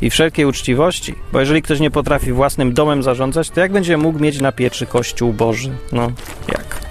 [0.00, 1.14] i wszelkiej uczciwości.
[1.32, 4.86] Bo jeżeli ktoś nie potrafi własnym domem zarządzać, to jak będzie mógł mieć na pieczy
[4.86, 5.70] Kościół Boży?
[5.92, 6.10] No,
[6.48, 6.83] jak?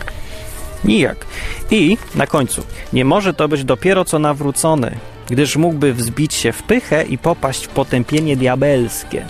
[0.85, 1.25] Nijak.
[1.71, 4.95] I na końcu, nie może to być dopiero co nawrócony,
[5.29, 9.25] gdyż mógłby wzbić się w pychę i popaść w potępienie diabelskie.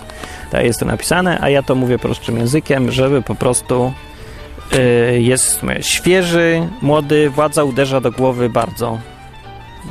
[0.51, 3.93] Tak jest to napisane, a ja to mówię prostym językiem, żeby po prostu
[4.71, 8.99] yy, jest świeży, młody, władza uderza do głowy bardzo.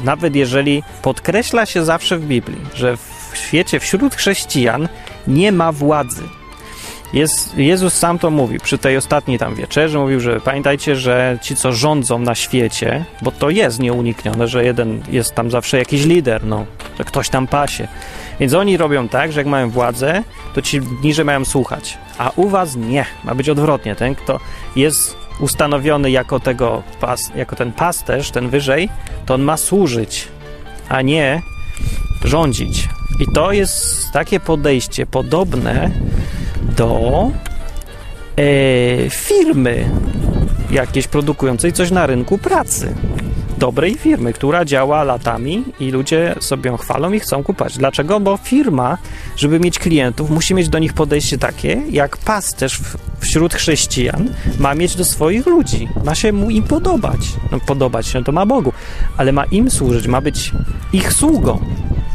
[0.05, 4.89] Nawet jeżeli podkreśla się zawsze w Biblii, że w świecie wśród chrześcijan
[5.27, 6.23] nie ma władzy.
[7.13, 11.57] Jest, Jezus sam to mówi, przy tej ostatniej tam wieczerzy mówił, że pamiętajcie, że ci,
[11.57, 16.45] co rządzą na świecie, bo to jest nieuniknione, że jeden jest tam zawsze jakiś lider,
[16.45, 16.67] no,
[16.99, 17.89] że ktoś tam pasie.
[18.41, 20.23] Więc oni robią tak, że jak mają władzę,
[20.55, 21.99] to ci niżej mają słuchać.
[22.19, 23.95] A u was nie, ma być odwrotnie.
[23.95, 24.41] Ten, kto
[24.77, 28.89] jest ustanowiony jako, tego pas, jako ten pasterz, ten wyżej,
[29.27, 30.29] to on ma służyć,
[30.89, 31.43] a nie
[32.25, 32.89] rządzić.
[33.21, 35.91] I to jest takie podejście podobne
[36.63, 37.31] do
[38.37, 39.91] e, firmy
[40.71, 42.95] jakiejś produkującej coś na rynku pracy.
[43.59, 47.79] Dobrej firmy, która działa latami i ludzie sobie ją chwalą i chcą kupować.
[47.79, 48.21] Dlaczego?
[48.21, 48.99] Bo firma,
[49.37, 52.81] żeby mieć klientów, musi mieć do nich podejście takie, jak pasterz
[53.21, 55.89] wśród chrześcijan ma mieć do swoich ludzi.
[56.05, 57.21] Ma się mu im podobać.
[57.53, 58.73] No, podobać się to ma Bogu,
[59.17, 60.53] ale ma im służyć, ma być
[60.93, 61.61] ich sługą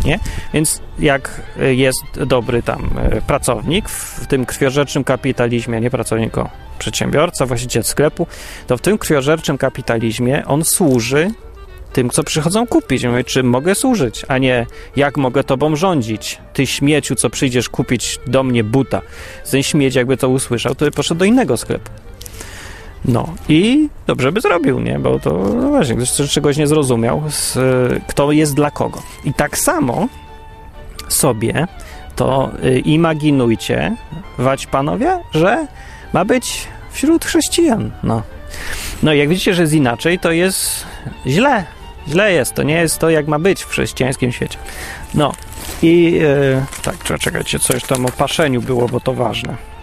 [0.05, 0.19] nie?
[0.53, 6.33] Więc jak jest dobry tam e, pracownik w tym krwiożerczym kapitalizmie, nie pracownik,
[6.79, 8.27] przedsiębiorca, właściciel sklepu,
[8.67, 11.31] to w tym krwiożerczym kapitalizmie on służy
[11.93, 13.05] tym, co przychodzą kupić.
[13.05, 16.37] Mówię, czym mogę służyć, a nie jak mogę tobą rządzić.
[16.53, 19.01] Ty śmieciu, co przyjdziesz kupić do mnie buta.
[19.51, 21.91] Ten śmieć, jakby to usłyszał, to by poszedł do innego sklepu.
[23.05, 24.99] No i dobrze by zrobił, nie?
[24.99, 27.57] Bo to no właśnie, ktoś czegoś nie zrozumiał, z,
[28.07, 29.01] kto jest dla kogo.
[29.25, 30.07] I tak samo
[31.07, 31.67] sobie
[32.15, 33.95] to y, imaginujcie,
[34.37, 35.67] wać panowie, że
[36.13, 37.91] ma być wśród chrześcijan.
[38.03, 38.21] No.
[39.03, 40.85] no jak widzicie, że jest inaczej, to jest
[41.27, 41.65] źle.
[42.07, 42.53] Źle jest.
[42.53, 44.57] To nie jest to, jak ma być w chrześcijańskim świecie.
[45.13, 45.33] No
[45.81, 49.76] i yy, tak, czekajcie, coś tam o paszeniu było, bo to ważne.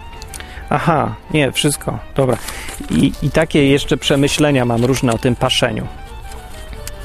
[0.69, 1.99] Aha, nie, wszystko.
[2.15, 2.37] Dobra.
[2.89, 5.87] I, I takie jeszcze przemyślenia mam różne o tym paszeniu.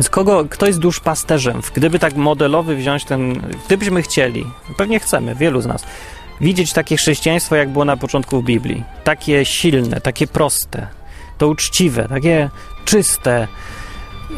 [0.01, 1.61] Z kogo, kto jest duszpasterzem?
[1.75, 4.47] Gdyby tak modelowy wziąć ten, gdybyśmy chcieli,
[4.77, 5.85] pewnie chcemy, wielu z nas,
[6.41, 8.85] widzieć takie chrześcijaństwo, jak było na początku w Biblii.
[9.05, 10.87] Takie silne, takie proste,
[11.39, 12.51] to uczciwe, takie
[12.85, 13.49] czyste,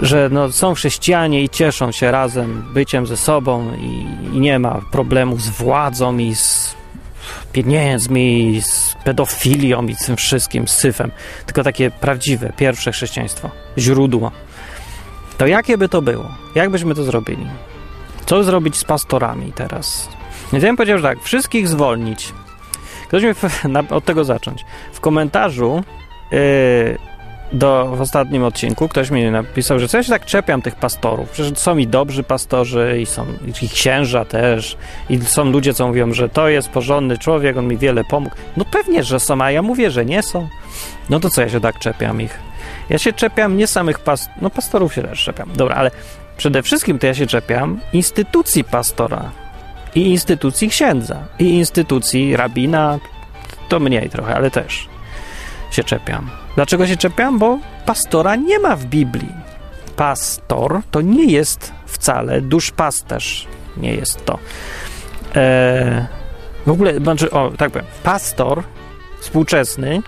[0.01, 4.07] że no, są chrześcijanie i cieszą się razem byciem ze sobą i,
[4.37, 6.75] i nie ma problemu z władzą i z
[7.53, 11.11] pieniędzmi, z pedofilią i tym wszystkim, z syfem.
[11.47, 14.31] Tylko takie prawdziwe, pierwsze chrześcijaństwo, źródło.
[15.39, 16.29] To jakie by to było?
[16.55, 17.47] Jak byśmy to zrobili?
[18.27, 20.09] Co zrobić z pastorami teraz?
[20.53, 22.33] Więc ja bym powiedział, że tak, wszystkich zwolnić.
[23.09, 23.31] Ktoś mi
[23.91, 24.65] od tego zacząć.
[24.93, 25.85] W komentarzu
[26.31, 26.39] yy,
[27.53, 31.31] do, w ostatnim odcinku ktoś mi napisał, że co ja się tak czepiam tych pastorów.
[31.31, 33.27] Przecież są i dobrzy pastorzy, i są
[33.63, 34.77] i księża też,
[35.11, 38.37] i są ludzie, co mówią, że to jest porządny człowiek, on mi wiele pomógł.
[38.57, 40.49] No pewnie, że są, a ja mówię, że nie są.
[41.11, 42.39] No to co ja się tak czepiam ich?
[42.91, 45.91] Ja się czepiam nie samych pastorów, no pastorów się też czepiam, dobra, ale
[46.37, 49.31] przede wszystkim to ja się czepiam instytucji pastora
[49.95, 52.99] i instytucji księdza i instytucji rabina,
[53.69, 54.89] to mniej trochę, ale też
[55.71, 56.42] się czepiam.
[56.55, 57.39] Dlaczego się czepiam?
[57.39, 59.33] Bo pastora nie ma w Biblii.
[59.97, 63.47] Pastor to nie jest wcale duszpasterz.
[63.77, 64.39] Nie jest to.
[65.35, 66.05] Eee,
[66.67, 68.63] w ogóle, znaczy, o, tak powiem, pastor
[69.21, 70.03] współczesny,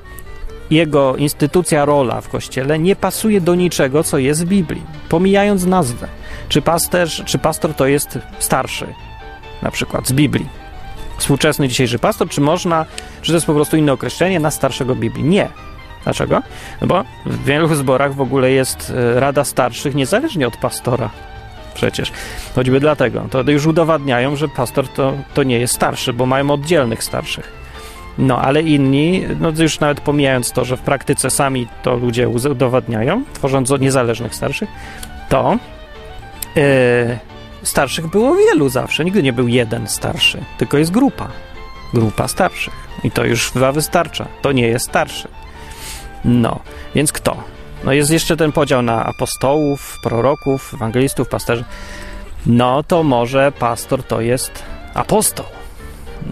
[0.70, 4.82] jego instytucja, rola w kościele nie pasuje do niczego, co jest w Biblii.
[5.08, 6.08] Pomijając nazwę.
[6.48, 8.86] Czy, pasterz, czy pastor to jest starszy,
[9.62, 10.48] na przykład z Biblii?
[11.18, 12.86] Współczesny dzisiejszy pastor, czy można,
[13.22, 15.24] czy to jest po prostu inne określenie na starszego Biblii?
[15.24, 15.48] Nie.
[16.04, 16.42] Dlaczego?
[16.80, 21.10] No bo w wielu zborach w ogóle jest e, Rada Starszych niezależnie od pastora.
[21.74, 22.12] Przecież.
[22.54, 23.26] Choćby dlatego.
[23.30, 27.64] To już udowadniają, że pastor to, to nie jest starszy, bo mają oddzielnych starszych.
[28.18, 33.24] No, ale inni, no już nawet pomijając to, że w praktyce sami to ludzie udowadniają,
[33.32, 34.68] tworząc niezależnych starszych,
[35.28, 35.56] to
[36.56, 36.62] yy,
[37.62, 39.04] starszych było wielu zawsze.
[39.04, 41.28] Nigdy nie był jeden starszy, tylko jest grupa.
[41.94, 42.74] Grupa starszych.
[43.04, 44.26] I to już chyba wystarcza.
[44.42, 45.28] To nie jest starszy.
[46.24, 46.60] No,
[46.94, 47.36] więc kto?
[47.84, 51.64] No jest jeszcze ten podział na apostołów, proroków, ewangelistów, pasterzy.
[52.46, 54.62] No to może pastor to jest
[54.94, 55.46] apostoł.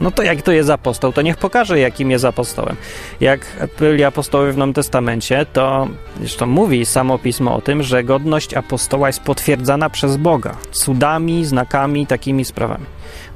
[0.01, 2.77] No to jak to jest apostoł, to niech pokaże, jakim jest apostołem.
[3.21, 8.55] Jak byli apostołowie w Nowym Testamencie, to zresztą mówi samo pismo o tym, że godność
[8.55, 12.85] apostoła jest potwierdzana przez Boga cudami, znakami, takimi sprawami.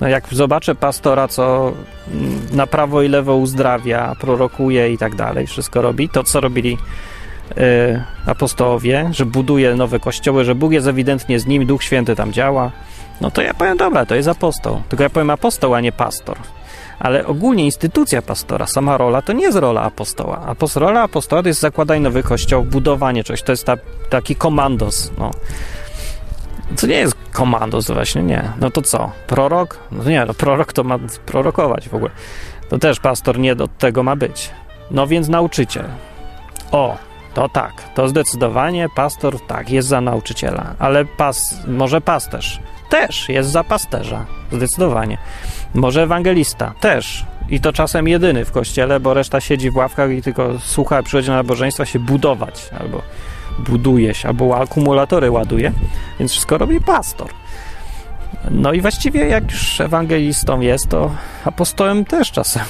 [0.01, 1.73] No jak zobaczę pastora, co
[2.53, 6.79] na prawo i lewo uzdrawia, prorokuje i tak dalej, wszystko robi, to co robili
[7.51, 12.33] y, apostołowie, że buduje nowe kościoły, że Bóg jest ewidentnie z nim, Duch Święty tam
[12.33, 12.71] działa,
[13.21, 14.83] no to ja powiem, dobra, to jest apostoł.
[14.89, 16.37] Tylko ja powiem apostoł, a nie pastor.
[16.99, 20.43] Ale ogólnie instytucja pastora, sama rola, to nie jest rola apostoła.
[20.47, 23.77] Apost rola apostoła to jest zakładanie nowych kościołów, budowanie czegoś, to jest ta,
[24.11, 25.31] taki komandos, no.
[26.77, 28.53] Co nie jest komandos właśnie, nie.
[28.61, 29.11] No to co?
[29.27, 29.79] Prorok?
[29.93, 32.11] No nie, no prorok to ma prorokować w ogóle.
[32.69, 34.51] To też pastor nie do tego ma być.
[34.91, 35.85] No więc nauczyciel.
[36.73, 36.97] O,
[37.35, 43.51] to tak, to zdecydowanie pastor tak, jest za nauczyciela, ale pas, może pasterz też jest
[43.51, 45.19] za pasterza, zdecydowanie.
[45.75, 47.25] Może ewangelista, też.
[47.49, 51.31] I to czasem jedyny w kościele, bo reszta siedzi w ławkach i tylko słucha, przychodzi
[51.31, 53.03] na nabożeństwa się budować, albo
[53.59, 55.73] buduje się, albo akumulatory ładuje,
[56.19, 57.31] więc wszystko robi pastor.
[58.51, 61.11] No i właściwie jak już ewangelistą jest, to
[61.45, 62.65] apostołem też czasem.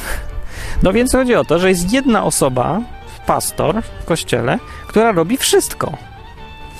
[0.82, 2.80] No więc chodzi o to, że jest jedna osoba,
[3.26, 5.92] pastor w kościele, która robi wszystko.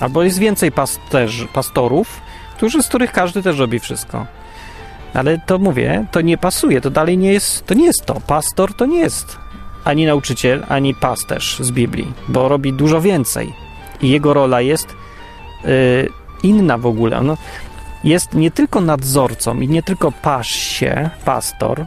[0.00, 2.20] Albo jest więcej pasterzy, pastorów,
[2.56, 4.26] którzy, z których każdy też robi wszystko.
[5.14, 8.20] Ale to mówię, to nie pasuje, to dalej nie jest, to nie jest to.
[8.26, 9.38] Pastor to nie jest
[9.84, 13.65] ani nauczyciel, ani pasterz z Biblii, bo robi dużo więcej.
[14.02, 14.86] I jego rola jest
[15.64, 15.70] yy,
[16.42, 17.20] inna w ogóle.
[17.20, 17.36] No,
[18.04, 21.86] jest nie tylko nadzorcą i nie tylko pasz się, pastor,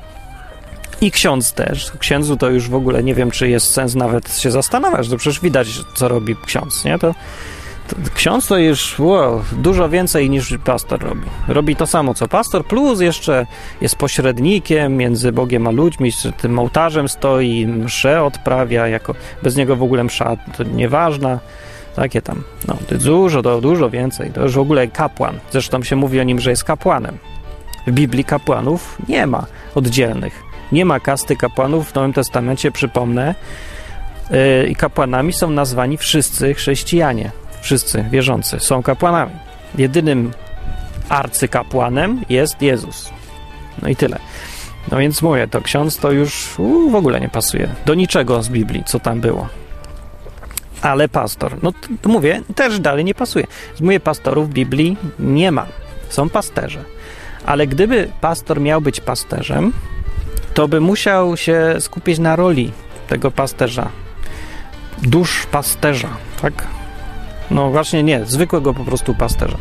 [1.01, 1.91] i ksiądz też.
[1.99, 5.39] Księdzu to już w ogóle nie wiem, czy jest sens nawet się zastanawiać, to przecież
[5.39, 6.99] widać, co robi ksiądz, nie?
[6.99, 7.13] To
[8.15, 11.21] Ksiądz to już wow, dużo więcej niż pastor robi.
[11.47, 13.45] Robi to samo co pastor, plus jeszcze
[13.81, 19.83] jest pośrednikiem między Bogiem a ludźmi, tym ołtarzem stoi, mszę odprawia, jako bez niego w
[19.83, 21.39] ogóle msza to nieważna.
[21.99, 24.31] Takie tam, no, dużo, to dużo więcej.
[24.31, 25.39] To już w ogóle kapłan.
[25.51, 27.17] Zresztą się mówi o nim, że jest kapłanem.
[27.87, 29.45] W Biblii kapłanów nie ma
[29.75, 30.43] oddzielnych.
[30.71, 33.35] Nie ma kasty kapłanów w Nowym Testamencie, przypomnę.
[34.31, 37.31] Yy, I kapłanami są nazwani wszyscy chrześcijanie.
[37.61, 39.31] Wszyscy wierzący są kapłanami.
[39.77, 40.31] Jedynym
[41.09, 43.09] arcykapłanem jest Jezus.
[43.81, 44.19] No i tyle.
[44.91, 46.49] No więc mówię, to ksiądz to już
[46.91, 49.47] w ogóle nie pasuje do niczego z Biblii, co tam było.
[50.81, 51.73] Ale pastor, no
[52.05, 53.47] mówię, też dalej nie pasuje.
[53.81, 55.65] Mówię, pastorów w Biblii nie ma.
[56.09, 56.83] Są pasterze.
[57.45, 59.73] Ale gdyby pastor miał być pasterzem,
[60.53, 62.71] to by musiał się skupić na roli
[63.07, 63.89] tego pasterza.
[65.01, 66.09] Dusz pasterza,
[66.41, 66.67] tak?
[67.51, 69.57] No właśnie nie, zwykłego po prostu pasterza.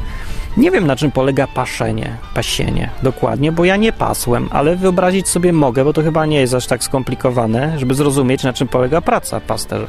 [0.57, 5.53] Nie wiem na czym polega paszenie, pasienie dokładnie, bo ja nie pasłem, ale wyobrazić sobie
[5.53, 9.41] mogę, bo to chyba nie jest aż tak skomplikowane, żeby zrozumieć na czym polega praca
[9.41, 9.87] pasterza.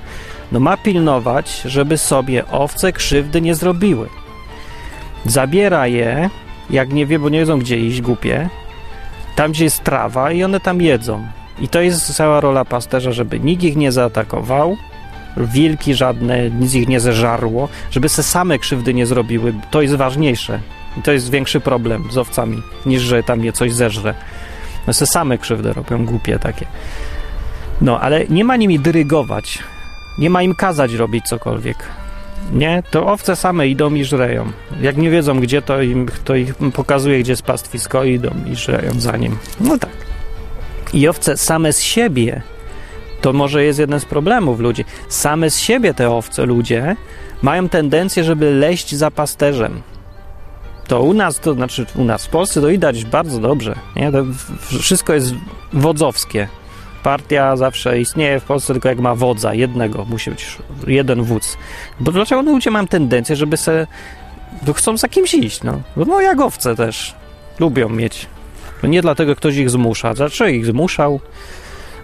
[0.52, 4.10] No ma pilnować, żeby sobie owce krzywdy nie zrobiły.
[5.26, 6.30] Zabiera je,
[6.70, 8.50] jak nie wie, bo nie wiedzą gdzie iść, głupie,
[9.36, 11.28] tam gdzie jest trawa i one tam jedzą.
[11.62, 14.78] I to jest cała rola pasterza, żeby nikt ich nie zaatakował,
[15.38, 19.54] wilki żadne, nic ich nie zeżarło, żeby se same krzywdy nie zrobiły.
[19.72, 20.60] To jest ważniejsze.
[20.98, 24.14] I to jest większy problem z owcami, niż że tam je coś zeżre.
[24.88, 26.66] No se same krzywdy robią, głupie takie.
[27.82, 29.60] No, ale nie ma nimi dyrygować.
[30.20, 31.78] Nie ma im kazać robić cokolwiek.
[32.54, 32.84] Nie?
[32.92, 34.52] To owce same idą i żreją.
[34.82, 38.56] Jak nie wiedzą gdzie, to, im, to ich pokazuje, gdzie jest pastwisko i idą i
[38.56, 39.38] żreją za nim.
[39.60, 39.90] No tak.
[40.94, 42.42] I owce same z siebie
[43.22, 44.86] to może jest jeden z problemów ludzi.
[45.10, 46.96] Same z siebie te owce ludzie
[47.42, 49.82] mają tendencję, żeby leść za pasterzem.
[50.88, 53.76] To u nas, to znaczy u nas w Polsce to widać bardzo dobrze.
[53.96, 54.12] Nie?
[54.12, 54.26] To
[54.80, 55.34] wszystko jest
[55.74, 56.48] wodzowskie.
[57.04, 61.58] Partia zawsze istnieje w Polsce tylko jak ma wodza, jednego, musi być jeden wódz.
[62.00, 63.88] Bo dlaczego ludzie mają tendencję, żeby se
[64.66, 65.82] to chcą za kimś iść, no.
[65.96, 67.16] No jak owce też
[67.60, 68.28] lubią mieć.
[68.82, 70.14] To nie dlatego ktoś ich zmusza.
[70.14, 71.20] Dlaczego ich zmuszał?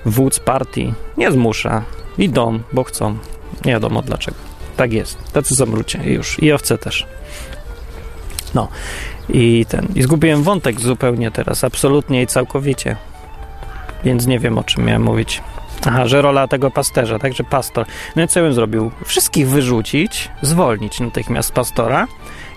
[0.05, 1.83] wódz partii nie zmusza.
[2.17, 3.17] Idą, bo chcą.
[3.65, 4.37] Nie wiadomo dlaczego.
[4.77, 5.33] Tak jest.
[5.33, 5.99] Tacy są ludzie.
[6.03, 6.43] Już.
[6.43, 7.05] I owce też.
[8.53, 8.67] No.
[9.29, 9.87] I ten.
[9.95, 11.63] I zgubiłem wątek zupełnie teraz.
[11.63, 12.95] Absolutnie i całkowicie.
[14.05, 15.41] Więc nie wiem, o czym miałem mówić.
[15.85, 17.85] Aha, że rola tego pasterza, także pastor.
[18.15, 18.91] No i co bym zrobił?
[19.05, 22.07] Wszystkich wyrzucić, zwolnić natychmiast pastora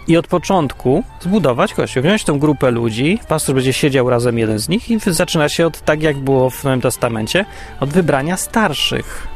[0.06, 4.68] i od początku zbudować kościół, wziąć tą grupę ludzi, pastor będzie siedział razem jeden z
[4.68, 7.44] nich i zaczyna się od, tak jak było w Nowym Testamencie,
[7.80, 9.28] od wybrania starszych.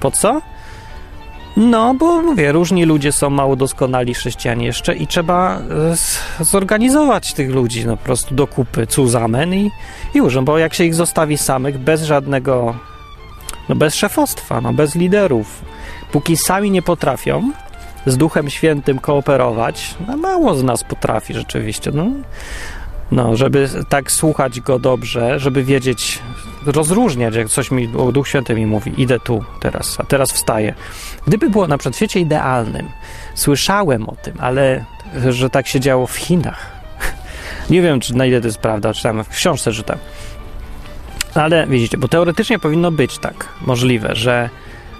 [0.00, 0.40] Po co?
[1.56, 5.58] No, bo mówię, różni ludzie są mało doskonali chrześcijanie jeszcze i trzeba
[6.40, 9.70] e, zorganizować tych ludzi no, po prostu do kupy, cuzamen i,
[10.14, 12.74] i już, bo jak się ich zostawi samych, bez żadnego,
[13.68, 15.62] no bez szefostwa, no bez liderów,
[16.12, 17.52] póki sami nie potrafią,
[18.06, 21.90] z Duchem Świętym kooperować, no mało z nas potrafi rzeczywiście.
[21.94, 22.06] No,
[23.10, 26.18] no, żeby tak słuchać go dobrze, żeby wiedzieć,
[26.66, 30.74] rozróżniać, jak coś mi Duch Święty mi mówi, idę tu teraz, a teraz wstaję.
[31.26, 32.88] Gdyby było na przykład w świecie idealnym,
[33.34, 34.84] słyszałem o tym, ale
[35.28, 36.72] że tak się działo w Chinach.
[37.70, 39.98] Nie wiem, czy na ile to jest prawda, czytałem w książce, czytam.
[41.34, 44.50] Ale widzicie, bo teoretycznie powinno być tak możliwe, że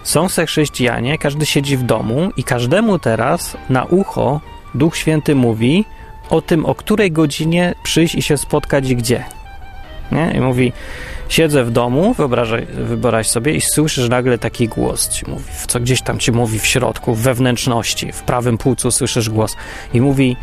[0.02, 4.40] są se chrześcijanie, każdy siedzi w domu i każdemu teraz na ucho
[4.74, 5.84] Duch Święty mówi
[6.30, 9.24] o tym, o której godzinie przyjść i się spotkać i gdzie.
[10.12, 10.32] Nie?
[10.36, 10.72] I mówi,
[11.28, 16.02] siedzę w domu, wyobrażaj, wyobraź sobie i słyszysz nagle taki głos ci mówi, co gdzieś
[16.02, 19.56] tam ci mówi w środku, w wewnętrzności, w prawym płucu słyszysz głos
[19.94, 20.36] i mówi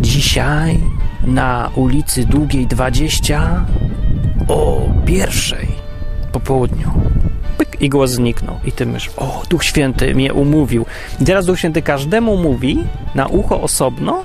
[0.00, 0.78] dzisiaj
[1.26, 3.64] na ulicy Długiej 20
[4.48, 5.68] o pierwszej
[6.32, 6.90] po południu
[7.82, 8.56] i głos zniknął.
[8.64, 10.86] I ty myślisz, o, Duch Święty mnie umówił.
[11.20, 14.24] I teraz Duch Święty każdemu mówi na ucho osobno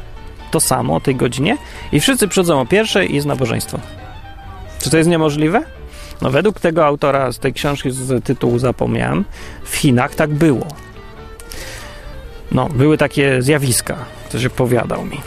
[0.52, 1.58] to samo o tej godzinie
[1.92, 3.80] i wszyscy przychodzą o pierwszej i jest nabożeństwo.
[4.80, 5.64] Czy to jest niemożliwe?
[6.22, 9.26] No według tego autora z tej książki z tytułu zapomniałem,
[9.64, 10.68] w Chinach tak było.
[12.52, 13.98] No, były takie zjawiska,
[14.30, 15.22] coś opowiadał mi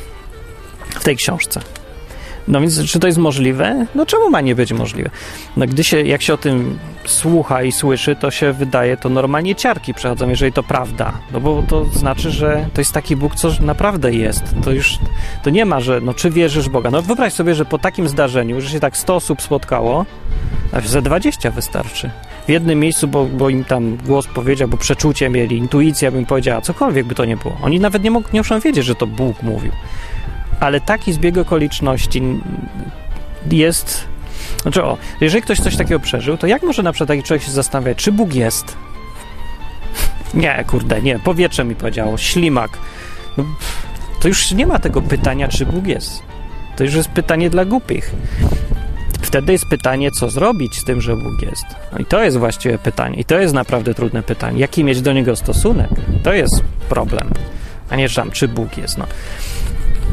[0.90, 1.60] w tej książce.
[2.48, 3.86] No więc czy to jest możliwe?
[3.94, 5.10] No czemu ma nie być możliwe?
[5.56, 9.54] No gdy się, jak się o tym słucha i słyszy, to się wydaje, to normalnie
[9.54, 11.12] ciarki przechodzą, jeżeli to prawda.
[11.32, 14.42] No bo to znaczy, że to jest taki Bóg, co naprawdę jest.
[14.64, 14.98] To już,
[15.42, 16.90] to nie ma, że no czy wierzysz Boga.
[16.90, 20.06] No wyobraź sobie, że po takim zdarzeniu, że się tak 100 osób spotkało,
[20.72, 22.10] a ze 20 wystarczy.
[22.46, 26.60] w jednym miejscu, bo, bo im tam głos powiedział, bo przeczucie mieli, intuicja bym powiedziała,
[26.60, 27.56] cokolwiek by to nie było.
[27.62, 29.72] Oni nawet nie, mog, nie muszą wiedzieć, że to Bóg mówił.
[30.60, 32.22] Ale taki zbieg okoliczności
[33.50, 34.04] jest.
[34.62, 37.50] Znaczy, o, jeżeli ktoś coś takiego przeżył, to jak może na przykład taki człowiek się
[37.50, 38.76] zastanawiać, czy Bóg jest?
[40.34, 41.18] Nie, kurde, nie.
[41.18, 42.70] Powietrze mi powiedziało, ślimak.
[43.36, 43.44] No,
[44.20, 46.22] to już nie ma tego pytania, czy Bóg jest.
[46.76, 48.10] To już jest pytanie dla głupich.
[49.22, 51.64] Wtedy jest pytanie, co zrobić z tym, że Bóg jest.
[51.92, 53.16] No i to jest właściwe pytanie.
[53.16, 54.60] I to jest naprawdę trudne pytanie.
[54.60, 55.90] Jaki mieć do niego stosunek?
[56.22, 57.30] To jest problem.
[57.90, 58.98] A nie tam, czy Bóg jest.
[58.98, 59.06] No.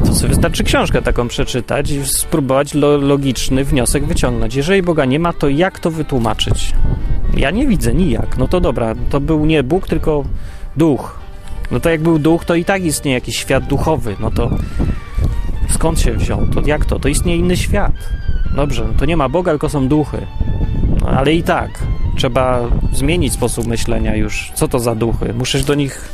[0.06, 4.56] To sobie wystarczy książkę taką przeczytać i spróbować lo logiczny wniosek wyciągnąć.
[4.56, 6.74] Jeżeli Boga nie ma, to jak to wytłumaczyć?
[7.38, 8.38] Ja nie widzę nijak.
[8.38, 10.24] No to dobra, to był nie Bóg, tylko
[10.78, 11.20] duch.
[11.72, 14.16] No to jak był duch, to i tak istnieje jakiś świat duchowy.
[14.20, 14.50] No to
[15.70, 16.48] skąd się wziął?
[16.48, 17.00] To jak to?
[17.00, 17.93] To istnieje inny świat.
[18.56, 20.28] Dobrze, no to nie ma Boga, tylko są duchy.
[21.02, 21.70] No, ale i tak
[22.18, 22.62] trzeba
[22.93, 24.52] zmienić sposób myślenia już.
[24.56, 25.34] Co to za duchy?
[25.34, 26.12] Muszę do nich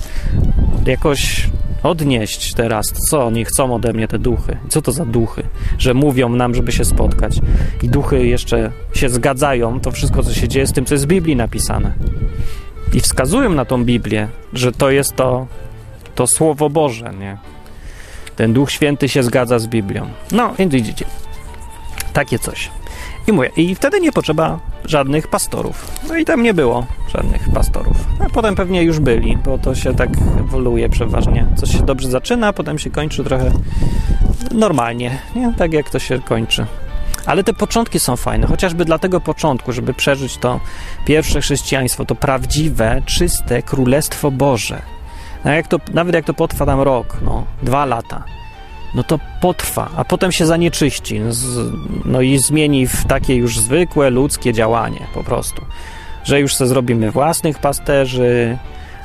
[0.86, 1.50] jakoś
[1.84, 2.86] odnieść teraz.
[3.10, 4.58] Co oni chcą ode mnie, te duchy?
[4.70, 5.44] Co to za duchy?
[5.78, 7.40] Że mówią nam, żeby się spotkać.
[7.84, 11.08] I duchy jeszcze się zgadzają, to wszystko, co się dzieje z tym, co jest w
[11.08, 11.94] Biblii napisane.
[12.94, 15.48] I wskazują na tą Biblię, że to jest to,
[16.16, 17.38] to Słowo Boże, nie?
[18.36, 20.10] Ten Duch Święty się zgadza z Biblią.
[20.32, 21.06] No, więc widzicie.
[22.14, 22.70] Takie coś.
[23.28, 25.92] I mówię, i wtedy nie potrzeba żadnych pastorów.
[26.08, 27.98] No i tam nie było żadnych pastorów.
[28.20, 30.10] A potem pewnie już byli, bo to się tak
[30.40, 31.46] ewoluuje przeważnie.
[31.56, 33.52] Coś się dobrze zaczyna, potem się kończy trochę
[34.52, 35.54] normalnie, nie?
[35.58, 36.66] Tak jak to się kończy.
[37.26, 40.60] Ale te początki są fajne, chociażby dla tego początku, żeby przeżyć to
[41.06, 44.82] pierwsze chrześcijaństwo, to prawdziwe, czyste Królestwo Boże.
[45.46, 48.24] No jak to, nawet jak to potrwa tam rok, no, dwa lata,
[48.96, 51.22] no to potrwa, a potem się zanieczyści,
[52.06, 55.62] no i zmieni w takie już zwykłe ludzkie działanie po prostu.
[56.24, 58.58] Że już sobie zrobimy własnych pasterzy,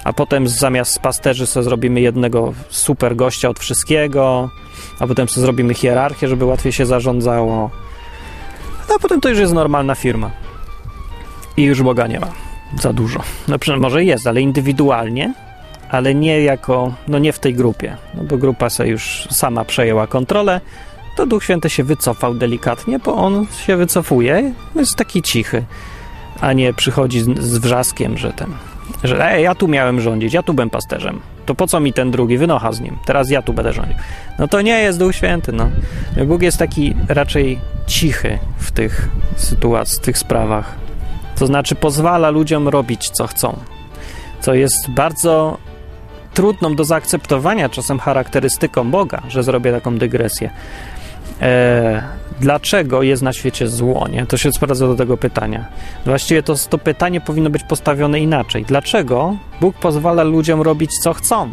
[0.04, 4.50] a potem zamiast pasterzy sobie zrobimy jednego super gościa od wszystkiego,
[4.98, 7.70] a potem sobie zrobimy hierarchię, żeby łatwiej się zarządzało.
[8.94, 10.30] A potem to już jest normalna firma.
[11.56, 12.28] I już Boga nie ma
[12.80, 13.20] za dużo.
[13.48, 15.34] No może jest, ale indywidualnie
[15.88, 20.06] ale nie jako, no nie w tej grupie, no bo grupa sobie już sama przejęła
[20.06, 20.60] kontrolę,
[21.16, 25.64] to Duch Święty się wycofał delikatnie, bo on się wycofuje, jest taki cichy,
[26.40, 28.54] a nie przychodzi z, z wrzaskiem, że ten,
[29.04, 32.10] że ej, ja tu miałem rządzić, ja tu byłem pasterzem, to po co mi ten
[32.10, 33.96] drugi wynocha z nim, teraz ja tu będę rządził.
[34.38, 35.70] No to nie jest Duch Święty, no.
[36.26, 40.74] Bóg jest taki raczej cichy w tych sytuacjach, w tych sprawach.
[41.38, 43.58] To znaczy pozwala ludziom robić, co chcą.
[44.40, 45.58] Co jest bardzo
[46.38, 50.50] trudną do zaakceptowania czasem charakterystyką Boga, że zrobię taką dygresję.
[51.42, 52.02] E,
[52.40, 54.08] dlaczego jest na świecie zło?
[54.08, 54.26] Nie?
[54.26, 55.64] To się sprowadza do tego pytania.
[56.04, 58.64] Właściwie to, to pytanie powinno być postawione inaczej.
[58.64, 61.50] Dlaczego Bóg pozwala ludziom robić co chcą?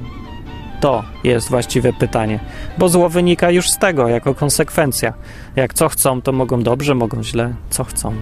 [0.82, 2.40] To jest właściwe pytanie,
[2.78, 5.14] bo zło wynika już z tego, jako konsekwencja.
[5.56, 8.14] Jak co chcą, to mogą dobrze, mogą źle, co chcą.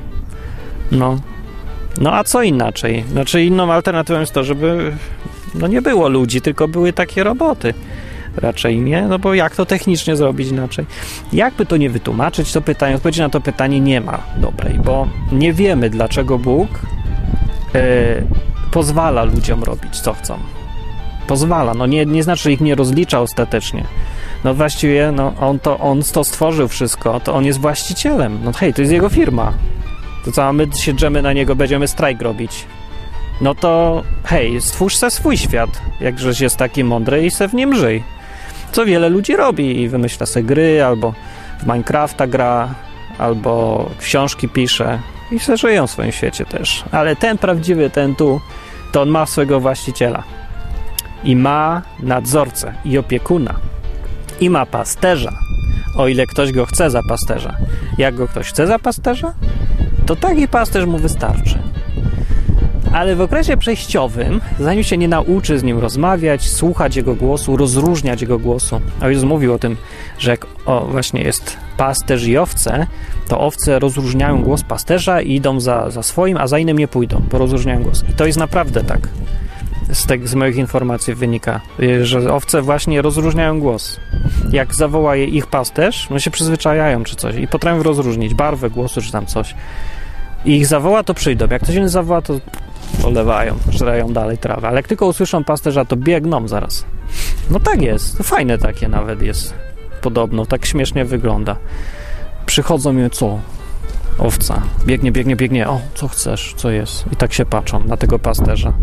[0.92, 1.20] No.
[2.02, 3.04] No a co inaczej?
[3.12, 4.94] Znaczy inną alternatywą jest to, żeby
[5.56, 7.74] no nie było ludzi, tylko były takie roboty.
[8.38, 10.86] Raczej nie, no bo jak to technicznie zrobić inaczej?
[11.34, 15.54] Jakby to nie wytłumaczyć, to pytanie, odpowiedzi na to pytanie nie ma dobrej, bo nie
[15.54, 16.70] wiemy, dlaczego Bóg
[17.74, 17.82] yy,
[18.72, 20.38] pozwala ludziom robić, co chcą.
[21.28, 23.84] Pozwala, no nie, nie znaczy, że ich nie rozlicza ostatecznie.
[24.44, 28.40] No właściwie, no on to, on to stworzył wszystko, to on jest właścicielem.
[28.44, 29.54] No hej, to jest jego firma.
[30.26, 32.66] To co, my siedzimy na niego, będziemy strajk robić
[33.44, 35.70] no to hej, stwórz se swój świat,
[36.02, 38.04] jakżeś jest taki mądry i se w nim żyj.
[38.72, 41.14] Co wiele ludzi robi i wymyśla se gry, albo
[41.60, 42.76] w Minecrafta gra,
[43.18, 45.00] albo książki pisze
[45.32, 46.84] i se żyją w swoim świecie też.
[46.92, 48.42] Ale ten prawdziwy, ten tu,
[48.92, 50.24] to on ma swego właściciela.
[51.24, 53.56] I ma nadzorcę i opiekuna.
[54.40, 55.34] I ma pasterza,
[55.98, 57.56] o ile ktoś go chce za pasterza.
[57.98, 59.34] Jak go ktoś chce za pasterza,
[60.06, 61.73] to taki pasterz mu wystarczy
[62.94, 68.22] ale w okresie przejściowym, zanim się nie nauczy z nim rozmawiać, słuchać jego głosu, rozróżniać
[68.22, 69.78] jego głosu, a Jezus mówił o tym,
[70.20, 72.88] że jak o, właśnie jest pasterz i owce,
[73.28, 77.22] to owce rozróżniają głos pasterza i idą za, za swoim, a za innym nie pójdą,
[77.32, 78.04] bo rozróżniają głos.
[78.10, 79.08] I to jest naprawdę tak.
[79.92, 81.62] Z, te, z moich informacji wynika,
[82.02, 84.00] że owce właśnie rozróżniają głos.
[84.52, 89.02] Jak zawoła je ich pasterz, no się przyzwyczajają czy coś i potrafią rozróżnić barwę głosu
[89.02, 89.56] czy tam coś.
[90.46, 91.48] I ich zawoła, to przyjdą.
[91.52, 92.40] Jak ktoś inny zawoła, to
[93.02, 94.68] polewają, żreją dalej trawę.
[94.68, 96.86] Ale jak tylko usłyszą pasterza, to biegną zaraz.
[97.50, 98.18] No tak jest.
[98.18, 99.54] Fajne takie nawet jest.
[100.02, 100.46] Podobno.
[100.46, 101.56] Tak śmiesznie wygląda.
[102.46, 103.40] Przychodzą i co?
[104.18, 104.62] owca.
[104.86, 105.68] Biegnie, biegnie, biegnie.
[105.68, 106.54] O, co chcesz?
[106.58, 107.06] Co jest?
[107.12, 108.74] I tak się patrzą na tego pasterza.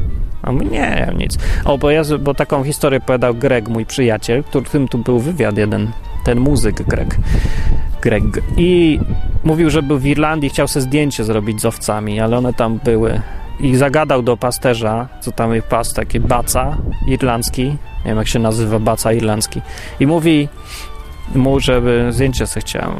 [0.42, 1.38] A mówi, nie, nic.
[1.64, 5.92] O, bo, ja, bo taką historię opowiadał Greg, mój przyjaciel, którym tu był wywiad jeden,
[6.24, 7.16] ten muzyk Greg.
[8.02, 8.24] Greg.
[8.56, 9.00] I
[9.44, 13.20] mówił, że był w Irlandii, chciał sobie zdjęcie zrobić z owcami, ale one tam były.
[13.61, 18.38] I zagadał do pasterza, co tam ich pas, taki baca irlandzki, nie wiem jak się
[18.38, 19.61] nazywa, baca irlandzki.
[20.00, 20.48] I mówi
[21.34, 22.92] mu, żeby zdjęcie sobie chciał,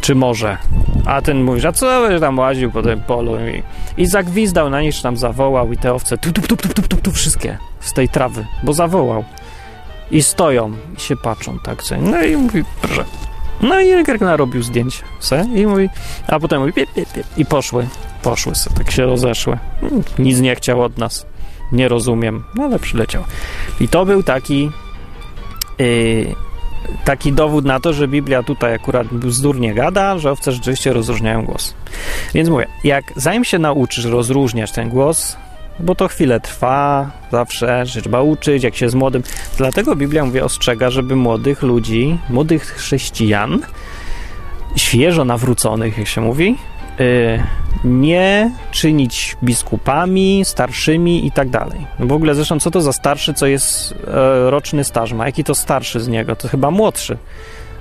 [0.00, 0.58] czy może.
[1.06, 3.62] A ten mówi, a co będziesz tam łaził po tym polu i,
[4.02, 6.96] i zagwizdał na nich, tam zawołał i te owce tu, tu, tu, tu, tu, tu,
[6.96, 9.24] tu wszystkie z tej trawy, bo zawołał.
[10.10, 11.96] I stoją i się patrzą tak co.
[11.96, 13.04] No i mówi, proszę.
[13.64, 15.88] No i Greg narobił zdjęć se i mówi,
[16.26, 17.86] a potem mówi piep, piep, piep, i poszły,
[18.22, 19.58] poszły se, tak się rozeszły.
[20.18, 21.26] Nic nie chciał od nas,
[21.72, 23.24] nie rozumiem, ale przyleciał.
[23.80, 24.70] I to był taki
[25.78, 26.34] yy,
[27.04, 31.44] taki dowód na to, że Biblia tutaj akurat bzdur nie gada, że owce rzeczywiście rozróżniają
[31.44, 31.74] głos.
[32.34, 35.36] Więc mówię, jak zanim się nauczysz rozróżniać ten głos,
[35.80, 39.22] bo to chwilę trwa, zawsze, trzeba uczyć, jak się z młodym.
[39.56, 43.60] Dlatego Biblia, mówię, ostrzega, żeby młodych ludzi, młodych chrześcijan,
[44.76, 46.56] świeżo nawróconych, jak się mówi,
[46.98, 47.42] yy,
[47.84, 51.86] nie czynić biskupami, starszymi i tak dalej.
[51.98, 55.26] No w ogóle zresztą co to za starszy, co jest e, roczny staż ma?
[55.26, 56.36] Jaki to starszy z niego?
[56.36, 57.18] To chyba młodszy.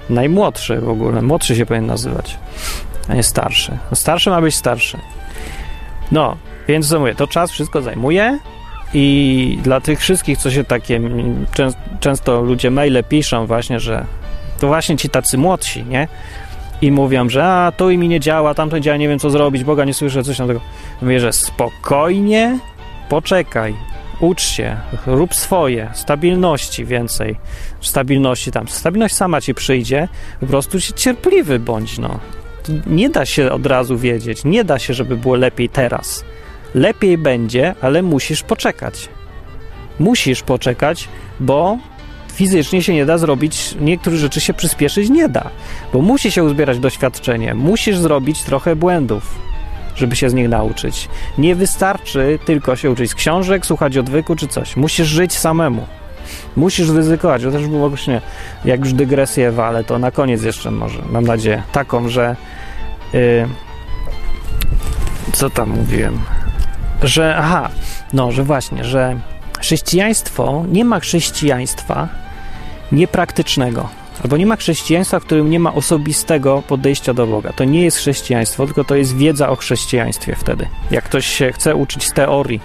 [0.09, 1.21] Najmłodszy w ogóle.
[1.21, 2.37] Młodszy się powinien nazywać,
[3.09, 3.77] a nie starszy.
[3.91, 4.97] No starszy ma być starszy.
[6.11, 6.37] No,
[6.67, 8.39] więc co mówię, to czas wszystko zajmuje
[8.93, 11.01] i dla tych wszystkich, co się takie,
[11.53, 14.05] czę, często ludzie maile piszą właśnie, że
[14.59, 16.07] to właśnie ci tacy młodsi, nie?
[16.81, 19.85] I mówią, że a, to mi nie działa, tamto działa, nie wiem co zrobić, Boga
[19.85, 20.61] nie słyszę, coś tam tego.
[21.01, 22.59] Mówię, że spokojnie,
[23.09, 23.75] poczekaj,
[24.19, 27.35] ucz się, rób swoje, stabilności więcej,
[27.81, 30.07] stabilności tam, stabilność sama ci przyjdzie,
[30.39, 32.19] po prostu się cierpliwy bądź, no.
[32.87, 36.25] Nie da się od razu wiedzieć, nie da się, żeby było lepiej teraz.
[36.73, 39.09] Lepiej będzie, ale musisz poczekać.
[39.99, 41.07] Musisz poczekać,
[41.39, 41.77] bo
[42.33, 45.49] fizycznie się nie da zrobić, niektórych rzeczy się przyspieszyć nie da,
[45.93, 49.39] bo musi się uzbierać doświadczenie, musisz zrobić trochę błędów,
[49.95, 51.09] żeby się z nich nauczyć.
[51.37, 54.75] Nie wystarczy tylko się uczyć z książek, słuchać odwyku czy coś.
[54.75, 55.85] Musisz żyć samemu.
[56.55, 57.43] Musisz ryzykować.
[57.43, 58.21] To też było właśnie,
[58.65, 62.35] jak już dygresję wale, to na koniec jeszcze może, mam nadzieję, taką, że
[63.13, 63.47] yy,
[65.33, 66.19] co tam mówiłem?
[67.03, 67.69] Że, aha,
[68.13, 69.19] no, że właśnie, że
[69.59, 72.07] chrześcijaństwo, nie ma chrześcijaństwa
[72.91, 73.89] niepraktycznego.
[74.23, 77.53] Albo nie ma chrześcijaństwa, w którym nie ma osobistego podejścia do Boga.
[77.53, 80.67] To nie jest chrześcijaństwo, tylko to jest wiedza o chrześcijaństwie wtedy.
[80.91, 82.61] Jak ktoś się chce uczyć z teorii,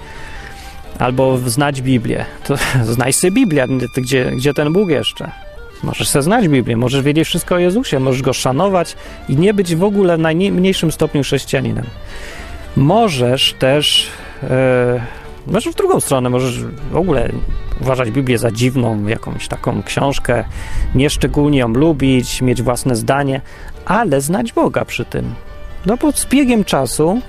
[0.99, 2.57] albo znać Biblię, to
[2.95, 3.67] znaj sobie Biblię,
[3.97, 5.31] gdzie, gdzie ten Bóg jeszcze.
[5.83, 8.97] Możesz sobie znać Biblię, możesz wiedzieć wszystko o Jezusie, możesz Go szanować
[9.29, 11.85] i nie być w ogóle w najmniejszym stopniu chrześcijaninem.
[12.77, 14.07] Możesz też...
[14.43, 14.49] Yy,
[15.49, 17.29] Możesz w drugą stronę, możesz w ogóle
[17.81, 20.45] uważać Biblię za dziwną, jakąś taką książkę,
[20.95, 23.41] nieszczególnie ją lubić, mieć własne zdanie,
[23.87, 25.35] ale znać Boga przy tym.
[25.87, 27.21] No bo z biegiem czasu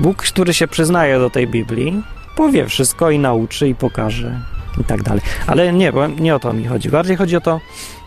[0.00, 2.02] Bóg, który się przyznaje do tej Biblii,
[2.36, 4.40] powie wszystko i nauczy i pokaże
[4.80, 5.22] i tak dalej.
[5.46, 6.88] Ale nie, bo nie o to mi chodzi.
[6.88, 7.60] Bardziej chodzi o to,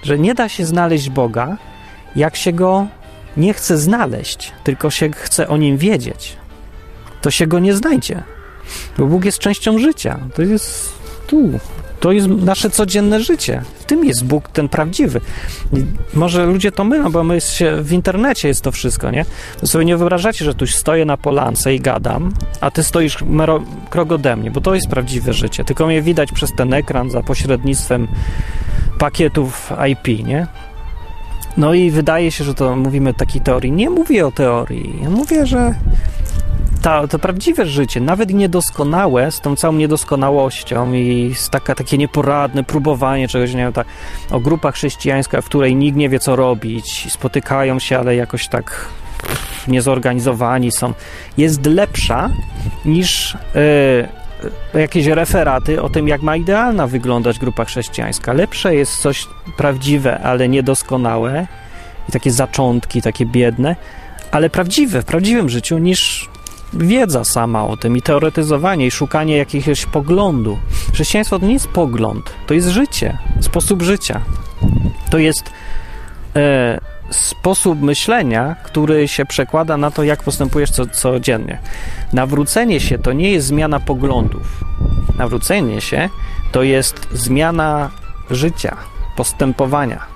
[0.03, 1.57] że nie da się znaleźć Boga,
[2.15, 2.87] jak się go
[3.37, 6.40] nie chce znaleźć, tylko się chce o nim wiedzieć.
[7.21, 8.23] To się go nie znajdzie.
[8.97, 10.19] Bo Bóg jest częścią życia.
[10.35, 10.93] To jest
[11.27, 11.59] tu.
[11.99, 13.61] To jest nasze codzienne życie.
[13.79, 15.21] W tym jest Bóg ten prawdziwy.
[16.13, 19.25] Może ludzie to mylą, bo my się, w internecie jest to wszystko, nie?
[19.63, 24.11] Sobie nie wyobrażacie, że tu stoję na polance i gadam, a ty stoisz mero, krok
[24.11, 25.63] ode mnie, bo to jest prawdziwe życie.
[25.63, 28.07] Tylko mnie widać przez ten ekran za pośrednictwem
[28.97, 30.47] pakietów IP, nie?
[31.57, 33.71] No i wydaje się, że to mówimy takiej teorii.
[33.71, 34.99] Nie mówię o teorii.
[35.03, 35.75] Ja mówię, że
[36.81, 42.63] ta, to prawdziwe życie, nawet niedoskonałe, z tą całą niedoskonałością i z taka, takie nieporadne
[42.63, 43.87] próbowanie czegoś, nie wiem, tak,
[44.31, 48.87] o grupa chrześcijańska, w której nikt nie wie, co robić, spotykają się, ale jakoś tak
[49.67, 50.93] niezorganizowani są,
[51.37, 52.29] jest lepsza
[52.85, 53.37] niż
[54.73, 58.33] yy, jakieś referaty o tym, jak ma idealna wyglądać grupa chrześcijańska.
[58.33, 59.27] Lepsze jest coś
[59.57, 61.47] prawdziwe, ale niedoskonałe
[62.09, 63.75] i takie zaczątki, takie biedne,
[64.31, 66.30] ale prawdziwe, w prawdziwym życiu, niż
[66.73, 70.57] wiedza sama o tym i teoretyzowanie i szukanie jakiegoś poglądu.
[70.93, 74.21] Chrześcijaństwo to nie jest pogląd, to jest życie, sposób życia.
[75.09, 75.51] To jest
[76.35, 81.59] e, sposób myślenia, który się przekłada na to, jak postępujesz co, codziennie.
[82.13, 84.63] Nawrócenie się to nie jest zmiana poglądów.
[85.17, 86.09] Nawrócenie się
[86.51, 87.89] to jest zmiana
[88.29, 88.77] życia,
[89.15, 90.10] postępowania.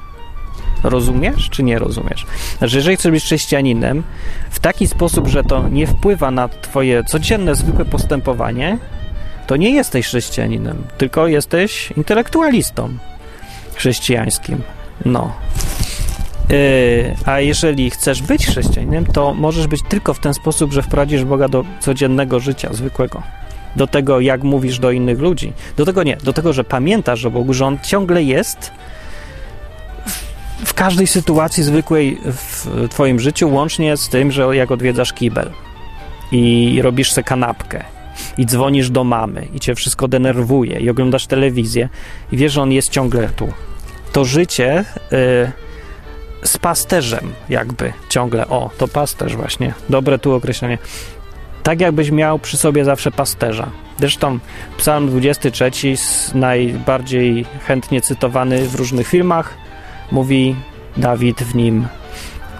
[0.89, 2.25] Rozumiesz, czy nie rozumiesz?
[2.57, 4.03] Znaczy, jeżeli chcesz być chrześcijaninem
[4.49, 8.77] w taki sposób, że to nie wpływa na twoje codzienne, zwykłe postępowanie,
[9.47, 12.89] to nie jesteś chrześcijaninem, tylko jesteś intelektualistą
[13.75, 14.61] chrześcijańskim.
[15.05, 15.33] No.
[16.49, 21.23] Yy, a jeżeli chcesz być chrześcijaninem, to możesz być tylko w ten sposób, że wprowadzisz
[21.23, 23.23] Boga do codziennego życia, zwykłego.
[23.75, 25.53] Do tego, jak mówisz do innych ludzi.
[25.77, 28.71] Do tego nie, do tego, że pamiętasz o Bogu, że On ciągle jest
[30.65, 35.51] w, każdej sytuacji zwykłej w Twoim życiu, łącznie z tym, że jak odwiedzasz kibel
[36.31, 37.83] i robisz se kanapkę
[38.37, 41.89] i dzwonisz do mamy i cię wszystko denerwuje i oglądasz telewizję
[42.31, 43.53] i wiesz, że on jest ciągle tu.
[44.11, 45.51] To życie y,
[46.47, 48.47] z pasterzem jakby ciągle.
[48.47, 49.73] O, to pasterz właśnie.
[49.89, 50.77] Dobre tu określenie.
[51.63, 53.69] Tak jakbyś miał przy sobie zawsze pasterza.
[53.99, 54.39] Zresztą
[54.77, 55.71] psalm 23
[56.33, 59.64] najbardziej chętnie cytowany w różnych filmach
[60.11, 60.55] mówi
[60.97, 61.87] Dawid w nim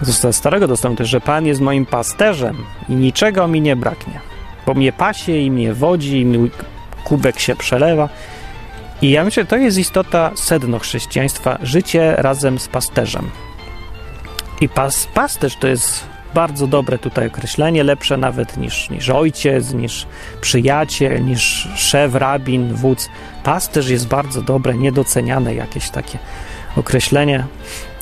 [0.02, 2.56] ze Starego też, że Pan jest moim pasterzem
[2.88, 4.20] i niczego mi nie braknie
[4.66, 6.50] bo mnie pasie i mnie wodzi, i mój
[7.04, 8.08] kubek się przelewa.
[9.02, 13.30] I ja myślę, że to jest istota, sedno chrześcijaństwa, życie razem z pasterzem.
[14.60, 20.06] I pas, pasterz to jest bardzo dobre tutaj określenie, lepsze nawet niż, niż ojciec, niż
[20.40, 23.08] przyjaciel, niż szef, rabin, wódz.
[23.44, 26.18] Pasterz jest bardzo dobre, niedoceniane jakieś takie
[26.76, 27.44] określenie.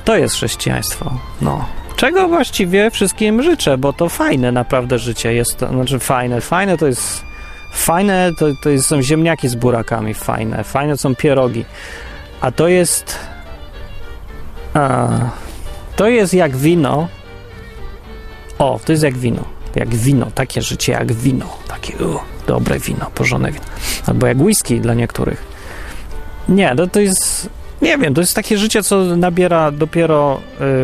[0.04, 1.18] To jest chrześcijaństwo.
[1.40, 1.64] No,
[1.96, 6.86] Czego właściwie wszystkim życzę, bo to fajne naprawdę życie jest, to, znaczy fajne, fajne to
[6.86, 7.22] jest
[7.72, 11.64] fajne, to, to są ziemniaki z burakami, fajne, fajne są pierogi,
[12.40, 13.18] a to jest
[14.74, 15.08] a,
[15.96, 17.08] to jest jak wino
[18.58, 19.44] o, to jest jak wino,
[19.74, 23.64] jak wino, takie życie jak wino, takie u, dobre wino, porządne wino,
[24.06, 25.44] albo jak whisky dla niektórych.
[26.48, 27.48] Nie, to, to jest,
[27.82, 30.40] nie wiem, to jest takie życie, co nabiera dopiero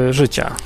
[0.08, 0.56] y, życia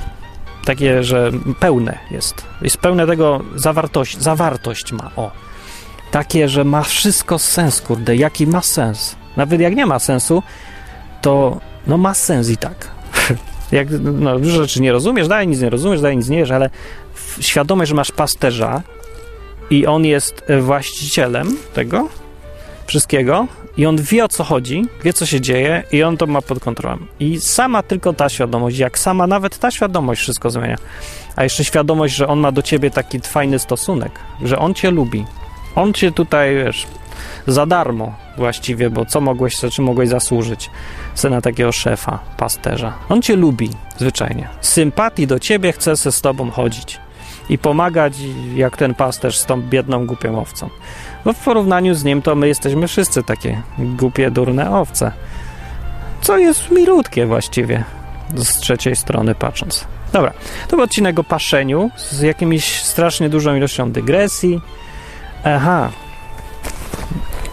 [0.65, 2.43] takie, że pełne jest.
[2.61, 5.31] Jest pełne tego zawartość, zawartość ma, o.
[6.11, 9.15] Takie, że ma wszystko sens, kurde, jaki ma sens.
[9.37, 10.43] Nawet jak nie ma sensu,
[11.21, 12.87] to no ma sens i tak.
[13.71, 16.69] jak no, rzeczy nie rozumiesz, dalej nic nie rozumiesz, dalej nic nie wiesz, ale
[17.39, 18.81] świadomość, że masz pasterza
[19.69, 22.09] i on jest e, właścicielem tego
[22.85, 26.41] wszystkiego, i on wie o co chodzi, wie co się dzieje i on to ma
[26.41, 26.97] pod kontrolą.
[27.19, 30.77] I sama tylko ta świadomość, jak sama nawet ta świadomość wszystko zmienia.
[31.35, 34.11] A jeszcze świadomość, że on ma do ciebie taki fajny stosunek,
[34.43, 35.25] że on cię lubi.
[35.75, 36.87] On cię tutaj, wiesz,
[37.47, 40.69] za darmo właściwie, bo co mogłeś, czy mogłeś zasłużyć
[41.15, 42.93] se na takiego szefa, pasterza.
[43.09, 44.49] On cię lubi, zwyczajnie.
[44.61, 46.99] Sympatii do ciebie chce se z tobą chodzić
[47.49, 48.13] i pomagać
[48.55, 50.69] jak ten pasterz z tą biedną, głupią owcą.
[51.25, 55.11] Bo w porównaniu z nim to my jesteśmy wszyscy takie głupie, durne owce.
[56.21, 57.83] Co jest milutkie właściwie,
[58.35, 59.87] z trzeciej strony patrząc.
[60.13, 60.33] Dobra,
[60.67, 64.61] to był odcinek o paszeniu z jakimiś strasznie dużą ilością dygresji.
[65.43, 65.89] Aha.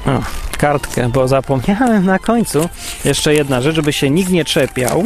[0.07, 0.23] O,
[0.59, 2.69] kartkę, bo zapomniałem na końcu.
[3.05, 5.05] Jeszcze jedna rzecz, żeby się nikt nie czepiał.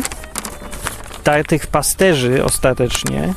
[1.47, 3.34] Tych pasterzy ostatecznie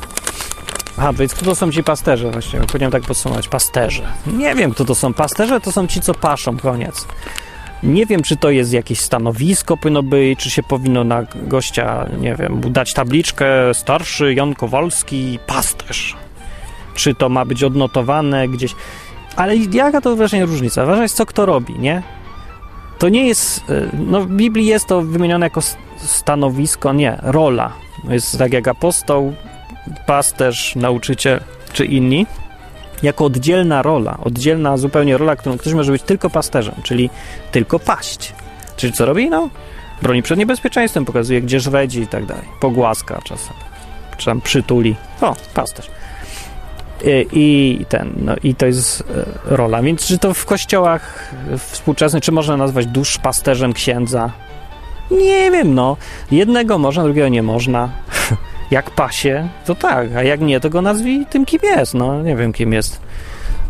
[1.00, 2.60] Aha, więc kto to są ci pasterze właśnie?
[2.60, 3.48] Powinienem tak podsumować.
[3.48, 4.02] Pasterze.
[4.26, 5.12] Nie wiem, kto to są.
[5.12, 7.06] Pasterze to są ci, co paszą, koniec.
[7.82, 12.34] Nie wiem, czy to jest jakieś stanowisko powinno być, czy się powinno na gościa, nie
[12.34, 16.16] wiem, dać tabliczkę starszy Jan Kowalski, pasterz.
[16.94, 18.74] Czy to ma być odnotowane gdzieś.
[19.36, 20.86] Ale jaka to właśnie różnica?
[20.86, 22.02] Ważne jest, co kto robi, nie?
[22.98, 25.60] To nie jest, e, no w Biblii jest to wymienione jako
[25.96, 27.72] stanowisko, nie, rola.
[28.08, 29.34] Jest tak jak apostoł,
[30.06, 31.40] pasterz, nauczyciel
[31.72, 32.26] czy inni,
[33.02, 37.10] jako oddzielna rola, oddzielna zupełnie rola, którą ktoś może być tylko pasterzem, czyli
[37.52, 38.34] tylko paść.
[38.76, 39.30] Czyli co robi?
[39.30, 39.48] No,
[40.02, 42.44] broni przed niebezpieczeństwem, pokazuje, gdzie żwedzi i tak dalej.
[42.60, 43.54] Pogłaska czasem,
[44.16, 44.96] czy tam przytuli.
[45.20, 45.90] O, pasterz.
[47.32, 49.82] I, I, ten, no i to jest e, rola.
[49.82, 54.30] Więc czy to w kościołach współczesnych, czy można nazwać duszpasterzem księdza?
[55.10, 55.96] Nie wiem, no.
[56.30, 57.88] Jednego można, drugiego nie można.
[58.70, 61.94] Jak pasie, to tak, a jak nie, to go nazwij tym, kim jest.
[61.94, 63.00] No, nie wiem, kim jest.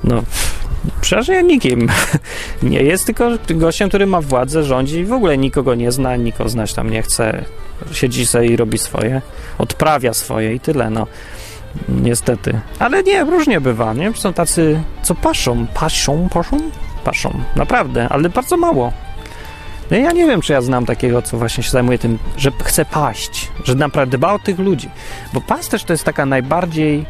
[0.04, 0.22] No,
[1.28, 1.88] ja nikim.
[2.62, 6.50] Nie jest tylko gościem, który ma władzę, rządzi i w ogóle nikogo nie zna, nikogo
[6.50, 7.44] znać tam nie chce.
[7.92, 9.22] Siedzi sobie i robi swoje,
[9.58, 11.06] odprawia swoje i tyle, no.
[11.88, 12.60] Niestety.
[12.78, 14.12] Ale nie, różnie bywa, nie?
[14.14, 16.58] Są tacy, co paszą, paszą, paszą,
[17.04, 17.40] paszą.
[17.56, 18.92] Naprawdę, ale bardzo mało.
[19.90, 22.84] No ja nie wiem, czy ja znam takiego, co właśnie się zajmuje tym, że chce
[22.84, 24.90] paść, że naprawdę dba o tych ludzi.
[25.32, 27.06] Bo pasterz to jest taka najbardziej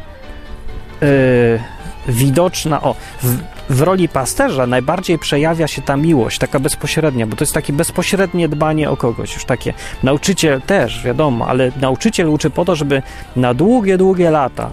[1.01, 1.59] yy,
[2.07, 3.37] widoczna, o, w,
[3.69, 8.49] w roli pasterza najbardziej przejawia się ta miłość, taka bezpośrednia, bo to jest takie bezpośrednie
[8.49, 9.73] dbanie o kogoś, już takie.
[10.03, 13.01] Nauczyciel też, wiadomo, ale nauczyciel uczy po to, żeby
[13.35, 14.69] na długie, długie lata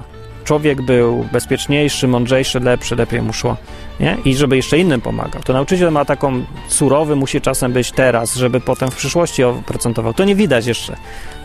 [0.48, 3.56] człowiek był bezpieczniejszy, mądrzejszy, lepszy, lepiej mu szło,
[4.00, 4.16] nie?
[4.24, 5.42] I żeby jeszcze innym pomagał.
[5.42, 10.14] To nauczyciel ma taką surowy, musi czasem być teraz, żeby potem w przyszłości oprocentował.
[10.14, 10.96] To nie widać jeszcze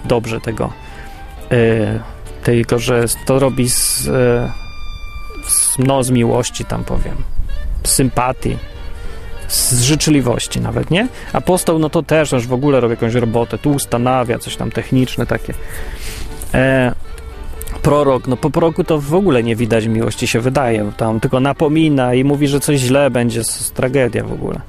[0.06, 0.74] dobrze tego,
[1.52, 2.00] yy,
[2.44, 4.02] tego że to robi z,
[5.48, 7.16] z, no, z miłości, tam powiem,
[7.84, 8.58] z sympatii,
[9.48, 11.08] z życzliwości nawet, nie?
[11.34, 15.26] Apostoł, no to też już w ogóle robi jakąś robotę, tu ustanawia coś tam techniczne
[15.26, 15.54] takie.
[16.54, 16.94] E,
[17.84, 22.14] prorok, no po proroku to w ogóle nie widać miłości, się wydaje, tam tylko napomina
[22.14, 24.62] i mówi, że coś źle będzie, jest tragedia w ogóle.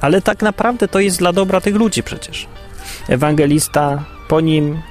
[0.00, 2.46] Ale tak naprawdę to jest dla dobra tych ludzi przecież.
[3.08, 4.82] Ewangelista po nim,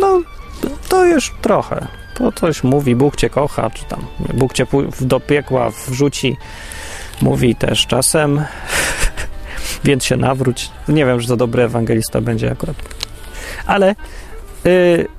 [0.00, 0.22] no
[0.88, 1.86] to już trochę.
[2.14, 4.00] To coś mówi, Bóg cię kocha, czy tam
[4.34, 4.66] Bóg cię
[5.00, 6.36] do piekła wrzuci.
[7.22, 8.44] Mówi też czasem,
[9.84, 10.70] więc się nawróć.
[10.88, 12.76] Nie wiem, że to dobry ewangelista będzie akurat.
[13.66, 13.94] Ale
[14.64, 15.17] yy,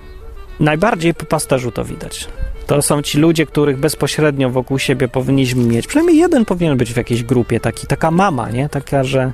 [0.60, 2.28] najbardziej po pasterzu to widać.
[2.68, 5.88] To są ci ludzie, których bezpośrednio wokół siebie powinniśmy mieć.
[5.88, 8.70] Przynajmniej jeden powinien być w jakiejś grupie, taki, taka mama, nie?
[8.70, 9.32] Taka, że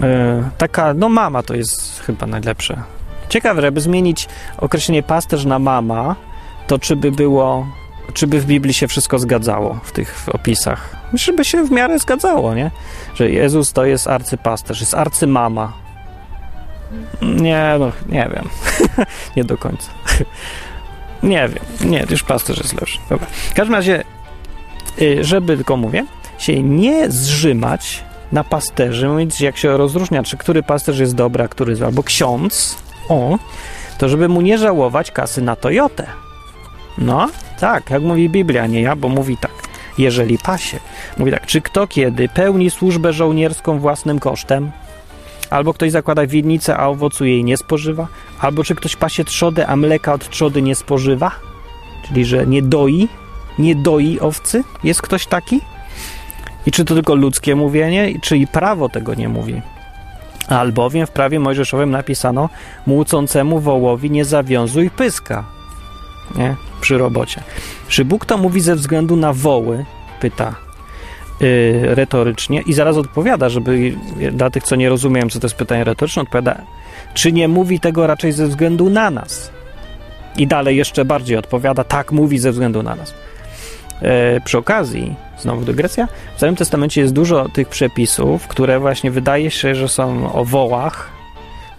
[0.00, 0.06] yy,
[0.58, 2.82] taka, no mama to jest chyba najlepsze.
[3.28, 4.28] Ciekawe, żeby zmienić
[4.58, 6.16] określenie pasterz na mama,
[6.66, 7.66] to czy by było,
[8.14, 10.96] czy by w Biblii się wszystko zgadzało w tych opisach?
[11.12, 12.70] Myślę, by się w miarę zgadzało, nie?
[13.14, 15.81] Że Jezus to jest arcypasterz, jest arcymama.
[17.22, 18.48] Nie, no, nie wiem.
[19.36, 19.90] nie do końca.
[21.22, 21.90] nie wiem.
[21.90, 22.98] Nie, już pasterz jest lepszy.
[23.10, 23.26] Dobra.
[23.50, 24.04] W każdym razie,
[25.02, 26.04] y, żeby tylko mówię,
[26.38, 31.48] się nie zrzymać na pasterzy, mówić jak się rozróżnia, czy który pasterz jest dobry, a
[31.48, 32.76] który zły, albo ksiądz,
[33.08, 33.38] o,
[33.98, 36.06] to żeby mu nie żałować kasy na Toyotę.
[36.98, 37.28] No,
[37.60, 39.52] tak, jak mówi Biblia, nie ja, bo mówi tak.
[39.98, 40.78] Jeżeli pasie,
[41.18, 44.70] mówi tak, czy kto kiedy pełni służbę żołnierską własnym kosztem,
[45.52, 48.06] albo ktoś zakłada winnicę, a owocu jej nie spożywa,
[48.40, 51.30] albo czy ktoś pasie trzodę, a mleka od trzody nie spożywa,
[52.08, 53.08] czyli że nie doi,
[53.58, 55.60] nie doi owcy, jest ktoś taki?
[56.66, 59.62] I czy to tylko ludzkie mówienie, czy i prawo tego nie mówi?
[60.48, 62.48] Albowiem w prawie mojżeszowym napisano
[62.86, 65.44] młócącemu wołowi nie zawiązuj pyska.
[66.34, 66.56] Nie?
[66.80, 67.42] Przy robocie.
[67.88, 69.84] Czy Bóg to mówi ze względu na woły?
[70.20, 70.54] Pyta
[71.82, 73.94] retorycznie i zaraz odpowiada, żeby
[74.32, 76.62] dla tych, co nie rozumieją, co to jest pytanie retoryczne, odpowiada,
[77.14, 79.50] czy nie mówi tego raczej ze względu na nas?
[80.36, 83.14] I dalej jeszcze bardziej odpowiada, tak mówi ze względu na nas.
[84.02, 84.08] Yy,
[84.44, 89.74] przy okazji, znowu dygresja, w Starym Testamencie jest dużo tych przepisów, które właśnie wydaje się,
[89.74, 91.10] że są o wołach,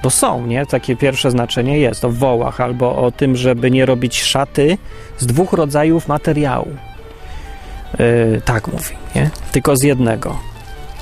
[0.04, 0.66] bo są, nie?
[0.66, 4.78] Takie pierwsze znaczenie jest o wołach albo o tym, żeby nie robić szaty
[5.18, 6.68] z dwóch rodzajów materiału.
[8.00, 9.30] Yy, tak mówi, nie?
[9.52, 10.38] Tylko z jednego.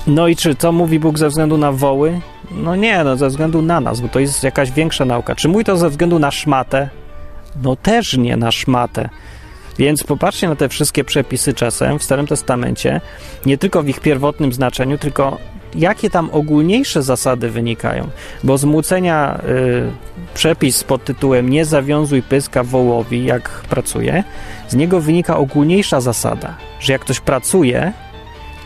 [0.06, 2.20] No i czy to mówi Bóg ze względu na woły?
[2.50, 5.34] No nie, no ze względu na nas, bo to jest jakaś większa nauka.
[5.34, 6.88] Czy mówi to ze względu na szmatę?
[7.62, 9.08] No też nie na szmatę.
[9.78, 13.00] Więc popatrzcie na te wszystkie przepisy czasem w Starym Testamencie,
[13.46, 15.38] nie tylko w ich pierwotnym znaczeniu, tylko
[15.74, 18.08] jakie tam ogólniejsze zasady wynikają.
[18.44, 19.90] Bo z y,
[20.34, 24.24] przepis pod tytułem nie zawiązuj pyska wołowi, jak pracuje,
[24.68, 27.92] z niego wynika ogólniejsza zasada, że jak ktoś pracuje,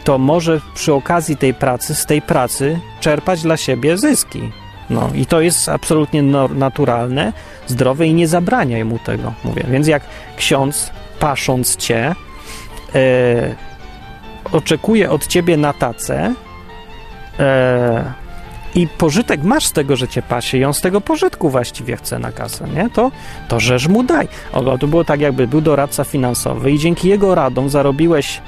[0.04, 4.50] to może przy okazji tej pracy, z tej pracy czerpać dla siebie zyski.
[4.90, 6.22] No i to jest absolutnie
[6.54, 7.32] naturalne,
[7.66, 9.64] zdrowe i nie zabraniaj mu tego, mówię.
[9.68, 10.02] Więc jak
[10.36, 12.14] ksiądz, pasząc cię,
[12.94, 13.00] yy,
[14.52, 16.34] oczekuje od ciebie na tacę,
[18.74, 22.18] i pożytek masz z tego, że cię pasie i on z tego pożytku właściwie chce
[22.18, 22.91] na kasę, nie?
[22.91, 23.11] To,
[23.49, 24.28] to żeż mu daj.
[24.53, 28.41] O, to było tak jakby był doradca finansowy i dzięki jego radom zarobiłeś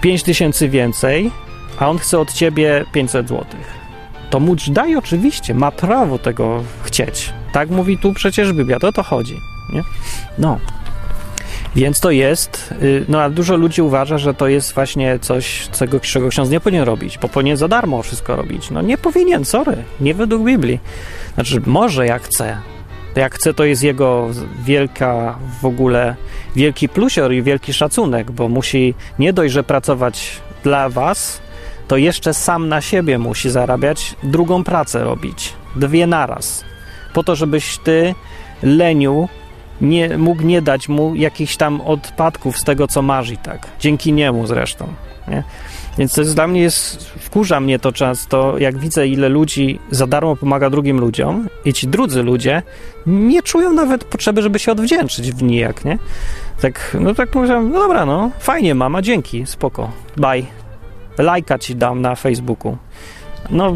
[0.00, 1.30] 5 tysięcy więcej,
[1.78, 3.82] a on chce od ciebie 500 złotych.
[4.30, 7.32] To mu daj oczywiście, ma prawo tego chcieć.
[7.52, 9.40] Tak mówi tu przecież Biblia, to o to chodzi,
[9.72, 9.82] nie?
[10.38, 10.58] No,
[11.76, 16.00] więc to jest, y, no a dużo ludzi uważa, że to jest właśnie coś, czego,
[16.00, 18.70] czego ksiądz nie powinien robić, bo powinien za darmo wszystko robić.
[18.70, 20.80] No nie powinien, sorry, nie według Biblii.
[21.34, 22.56] Znaczy, może jak chce.
[23.16, 24.28] Jak chce, to jest jego
[24.64, 26.16] wielka w ogóle,
[26.56, 31.42] wielki plusior i wielki szacunek, bo musi nie dość, że pracować dla was,
[31.88, 35.52] to jeszcze sam na siebie musi zarabiać, drugą pracę robić.
[35.76, 36.64] Dwie naraz.
[37.12, 38.14] Po to, żebyś ty,
[38.62, 39.28] leniu,
[39.80, 43.66] nie, mógł nie dać mu jakichś tam odpadków z tego, co masz i tak.
[43.80, 44.86] Dzięki niemu zresztą.
[45.28, 45.42] Nie?
[45.98, 50.06] Więc to jest, dla mnie jest, wkurza mnie to często, jak widzę, ile ludzi za
[50.06, 52.62] darmo pomaga drugim ludziom i ci drudzy ludzie
[53.06, 55.98] nie czują nawet potrzeby, żeby się odwdzięczyć w nijak, nie?
[56.60, 60.42] Tak, no tak mówię, no dobra, no, fajnie mama, dzięki, spoko, bye.
[61.18, 62.76] lajka ci dam na Facebooku.
[63.50, 63.74] No,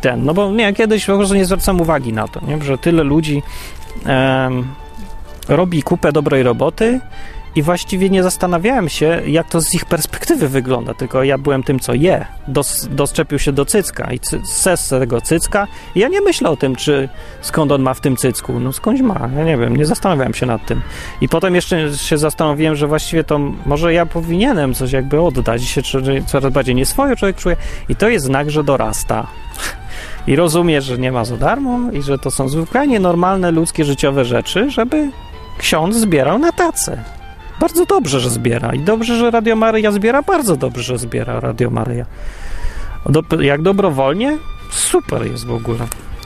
[0.00, 2.62] ten, no bo nie, kiedyś po prostu nie zwracam uwagi na to, nie?
[2.62, 3.42] że tyle ludzi
[4.06, 4.66] em,
[5.48, 7.00] robi kupę dobrej roboty
[7.56, 11.80] i właściwie nie zastanawiałem się, jak to z ich perspektywy wygląda, tylko ja byłem tym,
[11.80, 12.26] co je.
[12.48, 16.56] Dos, doszczepił się do cycka i cy, ses tego cycka i ja nie myślę o
[16.56, 17.08] tym, czy
[17.40, 18.60] skąd on ma w tym cycku.
[18.60, 20.80] No skądś ma, ja nie wiem, nie zastanawiałem się nad tym.
[21.20, 25.82] I potem jeszcze się zastanowiłem, że właściwie to może ja powinienem coś jakby oddać się
[26.26, 27.56] coraz bardziej nieswojo człowiek czuje
[27.88, 29.26] i to jest znak, że dorasta.
[30.26, 34.24] I rozumie, że nie ma za darmo i że to są zwyczajnie normalne ludzkie życiowe
[34.24, 35.10] rzeczy, żeby
[35.58, 37.04] ksiądz zbierał na tacę.
[37.60, 38.74] Bardzo dobrze, że zbiera.
[38.74, 40.22] I dobrze, że Radio Maryja zbiera.
[40.22, 42.06] Bardzo dobrze, że zbiera Radio Maryja.
[43.06, 44.38] Do, jak dobrowolnie?
[44.70, 45.78] Super jest w ogóle.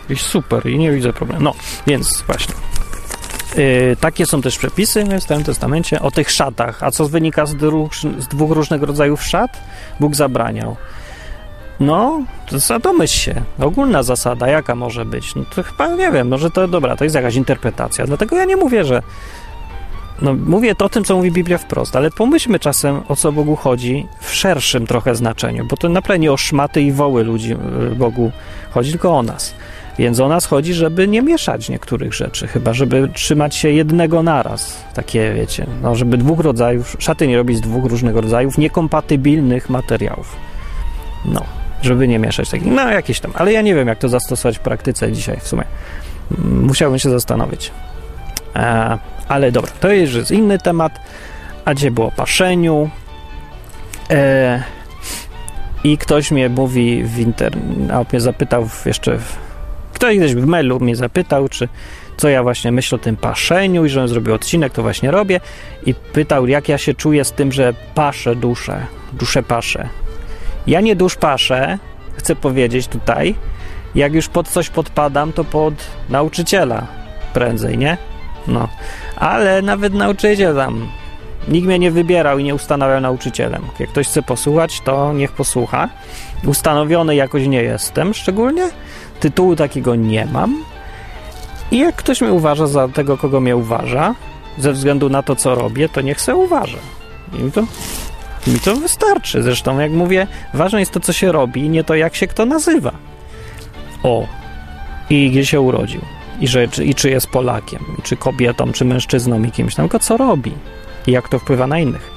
[0.08, 1.44] Jest super i nie widzę problemu.
[1.44, 1.54] No,
[1.86, 2.54] więc właśnie.
[3.56, 6.82] Yy, takie są też przepisy w Starym Testamencie o tych szatach.
[6.82, 9.50] A co wynika z, dru, z dwóch różnych rodzajów szat?
[10.00, 10.76] Bóg zabraniał.
[11.80, 12.22] No,
[12.68, 13.42] to domyśl się.
[13.60, 15.34] Ogólna zasada, jaka może być?
[15.34, 18.06] No to chyba nie wiem, może to dobra, to jest jakaś interpretacja.
[18.06, 19.02] Dlatego ja nie mówię, że
[20.22, 23.56] no, mówię to o tym, co mówi Biblia wprost, ale pomyślmy czasem, o co Bogu
[23.56, 27.52] chodzi w szerszym trochę znaczeniu, bo to naprawdę nie o szmaty i woły ludzi
[27.92, 28.32] y, Bogu
[28.70, 29.54] chodzi, tylko o nas.
[29.98, 34.84] Więc o nas chodzi, żeby nie mieszać niektórych rzeczy, chyba żeby trzymać się jednego naraz.
[34.94, 40.36] Takie, wiecie, no, żeby dwóch rodzajów, szaty nie robić z dwóch różnych rodzajów niekompatybilnych materiałów.
[41.24, 44.58] No, żeby nie mieszać takich, no jakieś tam, ale ja nie wiem, jak to zastosować
[44.58, 45.64] w praktyce dzisiaj w sumie.
[46.44, 47.70] Musiałbym się zastanowić.
[48.56, 51.00] E, ale dobra, to jest inny temat.
[51.64, 52.90] A gdzie było o paszeniu.
[54.10, 54.62] E,
[55.84, 59.36] I ktoś mnie mówi w internecie, a mnie zapytał jeszcze, w,
[59.92, 61.68] ktoś gdzieś w mailu mnie zapytał, czy
[62.16, 65.40] co ja właśnie myślę o tym paszeniu i żebym zrobił odcinek, to właśnie robię.
[65.86, 69.88] I pytał, jak ja się czuję z tym, że paszę duszę, duszę paszę.
[70.70, 71.78] Ja nie dusz paszę,
[72.16, 73.34] chcę powiedzieć tutaj.
[73.94, 75.74] Jak już pod coś podpadam, to pod
[76.08, 76.86] nauczyciela
[77.32, 77.96] prędzej, nie?
[78.46, 78.68] No,
[79.16, 80.88] ale nawet nauczyciel tam,
[81.48, 83.62] nikt mnie nie wybierał i nie ustanawiał nauczycielem.
[83.78, 85.88] Jak ktoś chce posłuchać, to niech posłucha.
[86.46, 88.68] Ustanowiony jakoś nie jestem szczególnie,
[89.20, 90.64] tytułu takiego nie mam.
[91.70, 94.14] I jak ktoś mnie uważa za tego, kogo mnie uważa,
[94.58, 96.78] ze względu na to, co robię, to niech se uważa.
[97.48, 97.62] I to,
[98.46, 99.42] mi to wystarczy.
[99.42, 102.92] Zresztą, jak mówię, ważne jest to, co się robi, nie to, jak się kto nazywa.
[104.02, 104.26] O,
[105.10, 106.00] i gdzie się urodził
[106.40, 109.88] i, że, czy, i czy jest Polakiem, i czy kobietą, czy mężczyzną i kimś tam,
[109.88, 110.52] tylko co robi
[111.06, 112.10] i jak to wpływa na innych.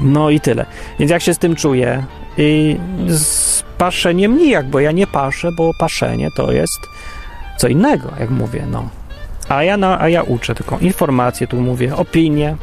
[0.00, 0.66] No i tyle.
[0.98, 2.04] Więc jak się z tym czuję?
[2.38, 2.76] I
[3.08, 6.80] z paszeniem nijak, bo ja nie paszę, bo paszenie to jest
[7.58, 8.88] co innego, jak mówię, no.
[9.48, 12.56] A ja, no, a ja uczę tylko informacje, tu mówię, opinie,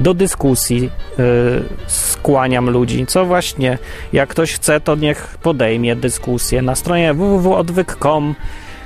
[0.00, 3.78] do dyskusji yy, skłaniam ludzi, co właśnie,
[4.12, 8.34] jak ktoś chce, to niech podejmie dyskusję na stronie www.odwyk.com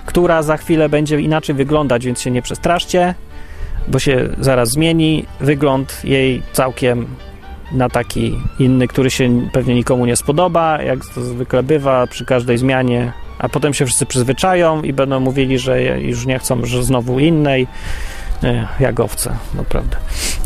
[0.06, 3.14] która za chwilę będzie inaczej wyglądać, więc się nie przestraszcie,
[3.88, 7.06] bo się zaraz zmieni wygląd jej całkiem
[7.72, 12.58] na taki inny, który się pewnie nikomu nie spodoba, jak to zwykle bywa przy każdej
[12.58, 17.18] zmianie, a potem się wszyscy przyzwyczają i będą mówili, że już nie chcą, że znowu
[17.18, 17.66] innej,
[18.80, 19.96] jak owce, naprawdę.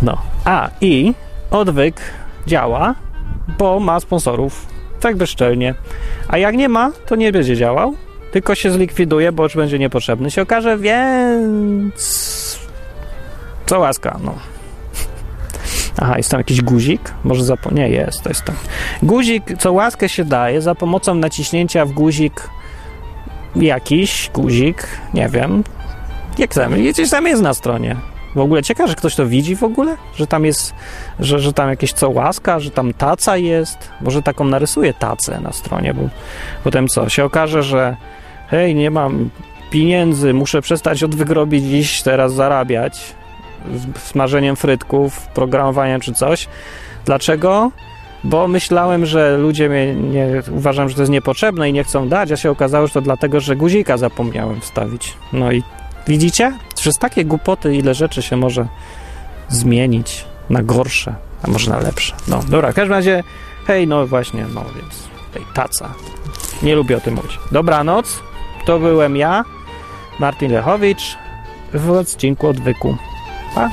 [0.02, 0.18] No.
[0.44, 1.14] A, i
[1.50, 2.00] odwyk
[2.46, 2.94] działa,
[3.58, 4.66] bo ma sponsorów,
[5.00, 5.74] tak bezczelnie.
[6.28, 7.94] A jak nie ma, to nie będzie działał,
[8.32, 10.30] tylko się zlikwiduje, bo już będzie niepotrzebny.
[10.30, 12.60] Się okaże, więc...
[13.66, 14.34] Co łaska, no.
[16.02, 17.14] Aha, jest tam jakiś guzik?
[17.24, 17.74] Może zapo...
[17.74, 18.56] Nie, jest, to jest tam.
[19.02, 22.50] Guzik, co łaskę się daje za pomocą naciśnięcia w guzik
[23.56, 25.64] jakiś guzik, nie wiem.
[26.38, 27.96] Jak tam, gdzieś tam jest na stronie.
[28.34, 29.96] W ogóle ciekawe, że ktoś to widzi w ogóle?
[30.16, 30.74] Że tam jest,
[31.20, 33.90] że, że tam jakieś co łaska, że tam taca jest.
[34.00, 36.08] Może taką narysuje tacę na stronie, bo
[36.64, 37.08] potem co?
[37.08, 37.96] Się okaże, że
[38.48, 39.30] hej, nie mam
[39.70, 43.14] pieniędzy, muszę przestać od wygrobić dziś, teraz zarabiać
[43.96, 46.48] smażeniem frytków, programowaniem czy coś.
[47.04, 47.70] Dlaczego?
[48.24, 52.32] Bo myślałem, że ludzie mnie nie, uważam, że to jest niepotrzebne i nie chcą dać,
[52.32, 55.16] a się okazało, że to dlatego, że guzika zapomniałem wstawić.
[55.32, 55.62] No i
[56.06, 56.58] widzicie?
[56.74, 58.66] Przez takie głupoty ile rzeczy się może
[59.48, 62.16] zmienić na gorsze, a może na lepsze.
[62.28, 63.24] No dobra, w każdym razie,
[63.66, 64.94] hej, no właśnie, no więc
[65.32, 65.94] tej taca.
[66.62, 67.38] Nie lubię o tym mówić.
[67.52, 68.22] Dobranoc.
[68.64, 69.44] To byłem ja,
[70.18, 71.18] Martin Lechowicz,
[71.74, 72.96] w odcinku Odwyku.
[73.54, 73.70] Pa!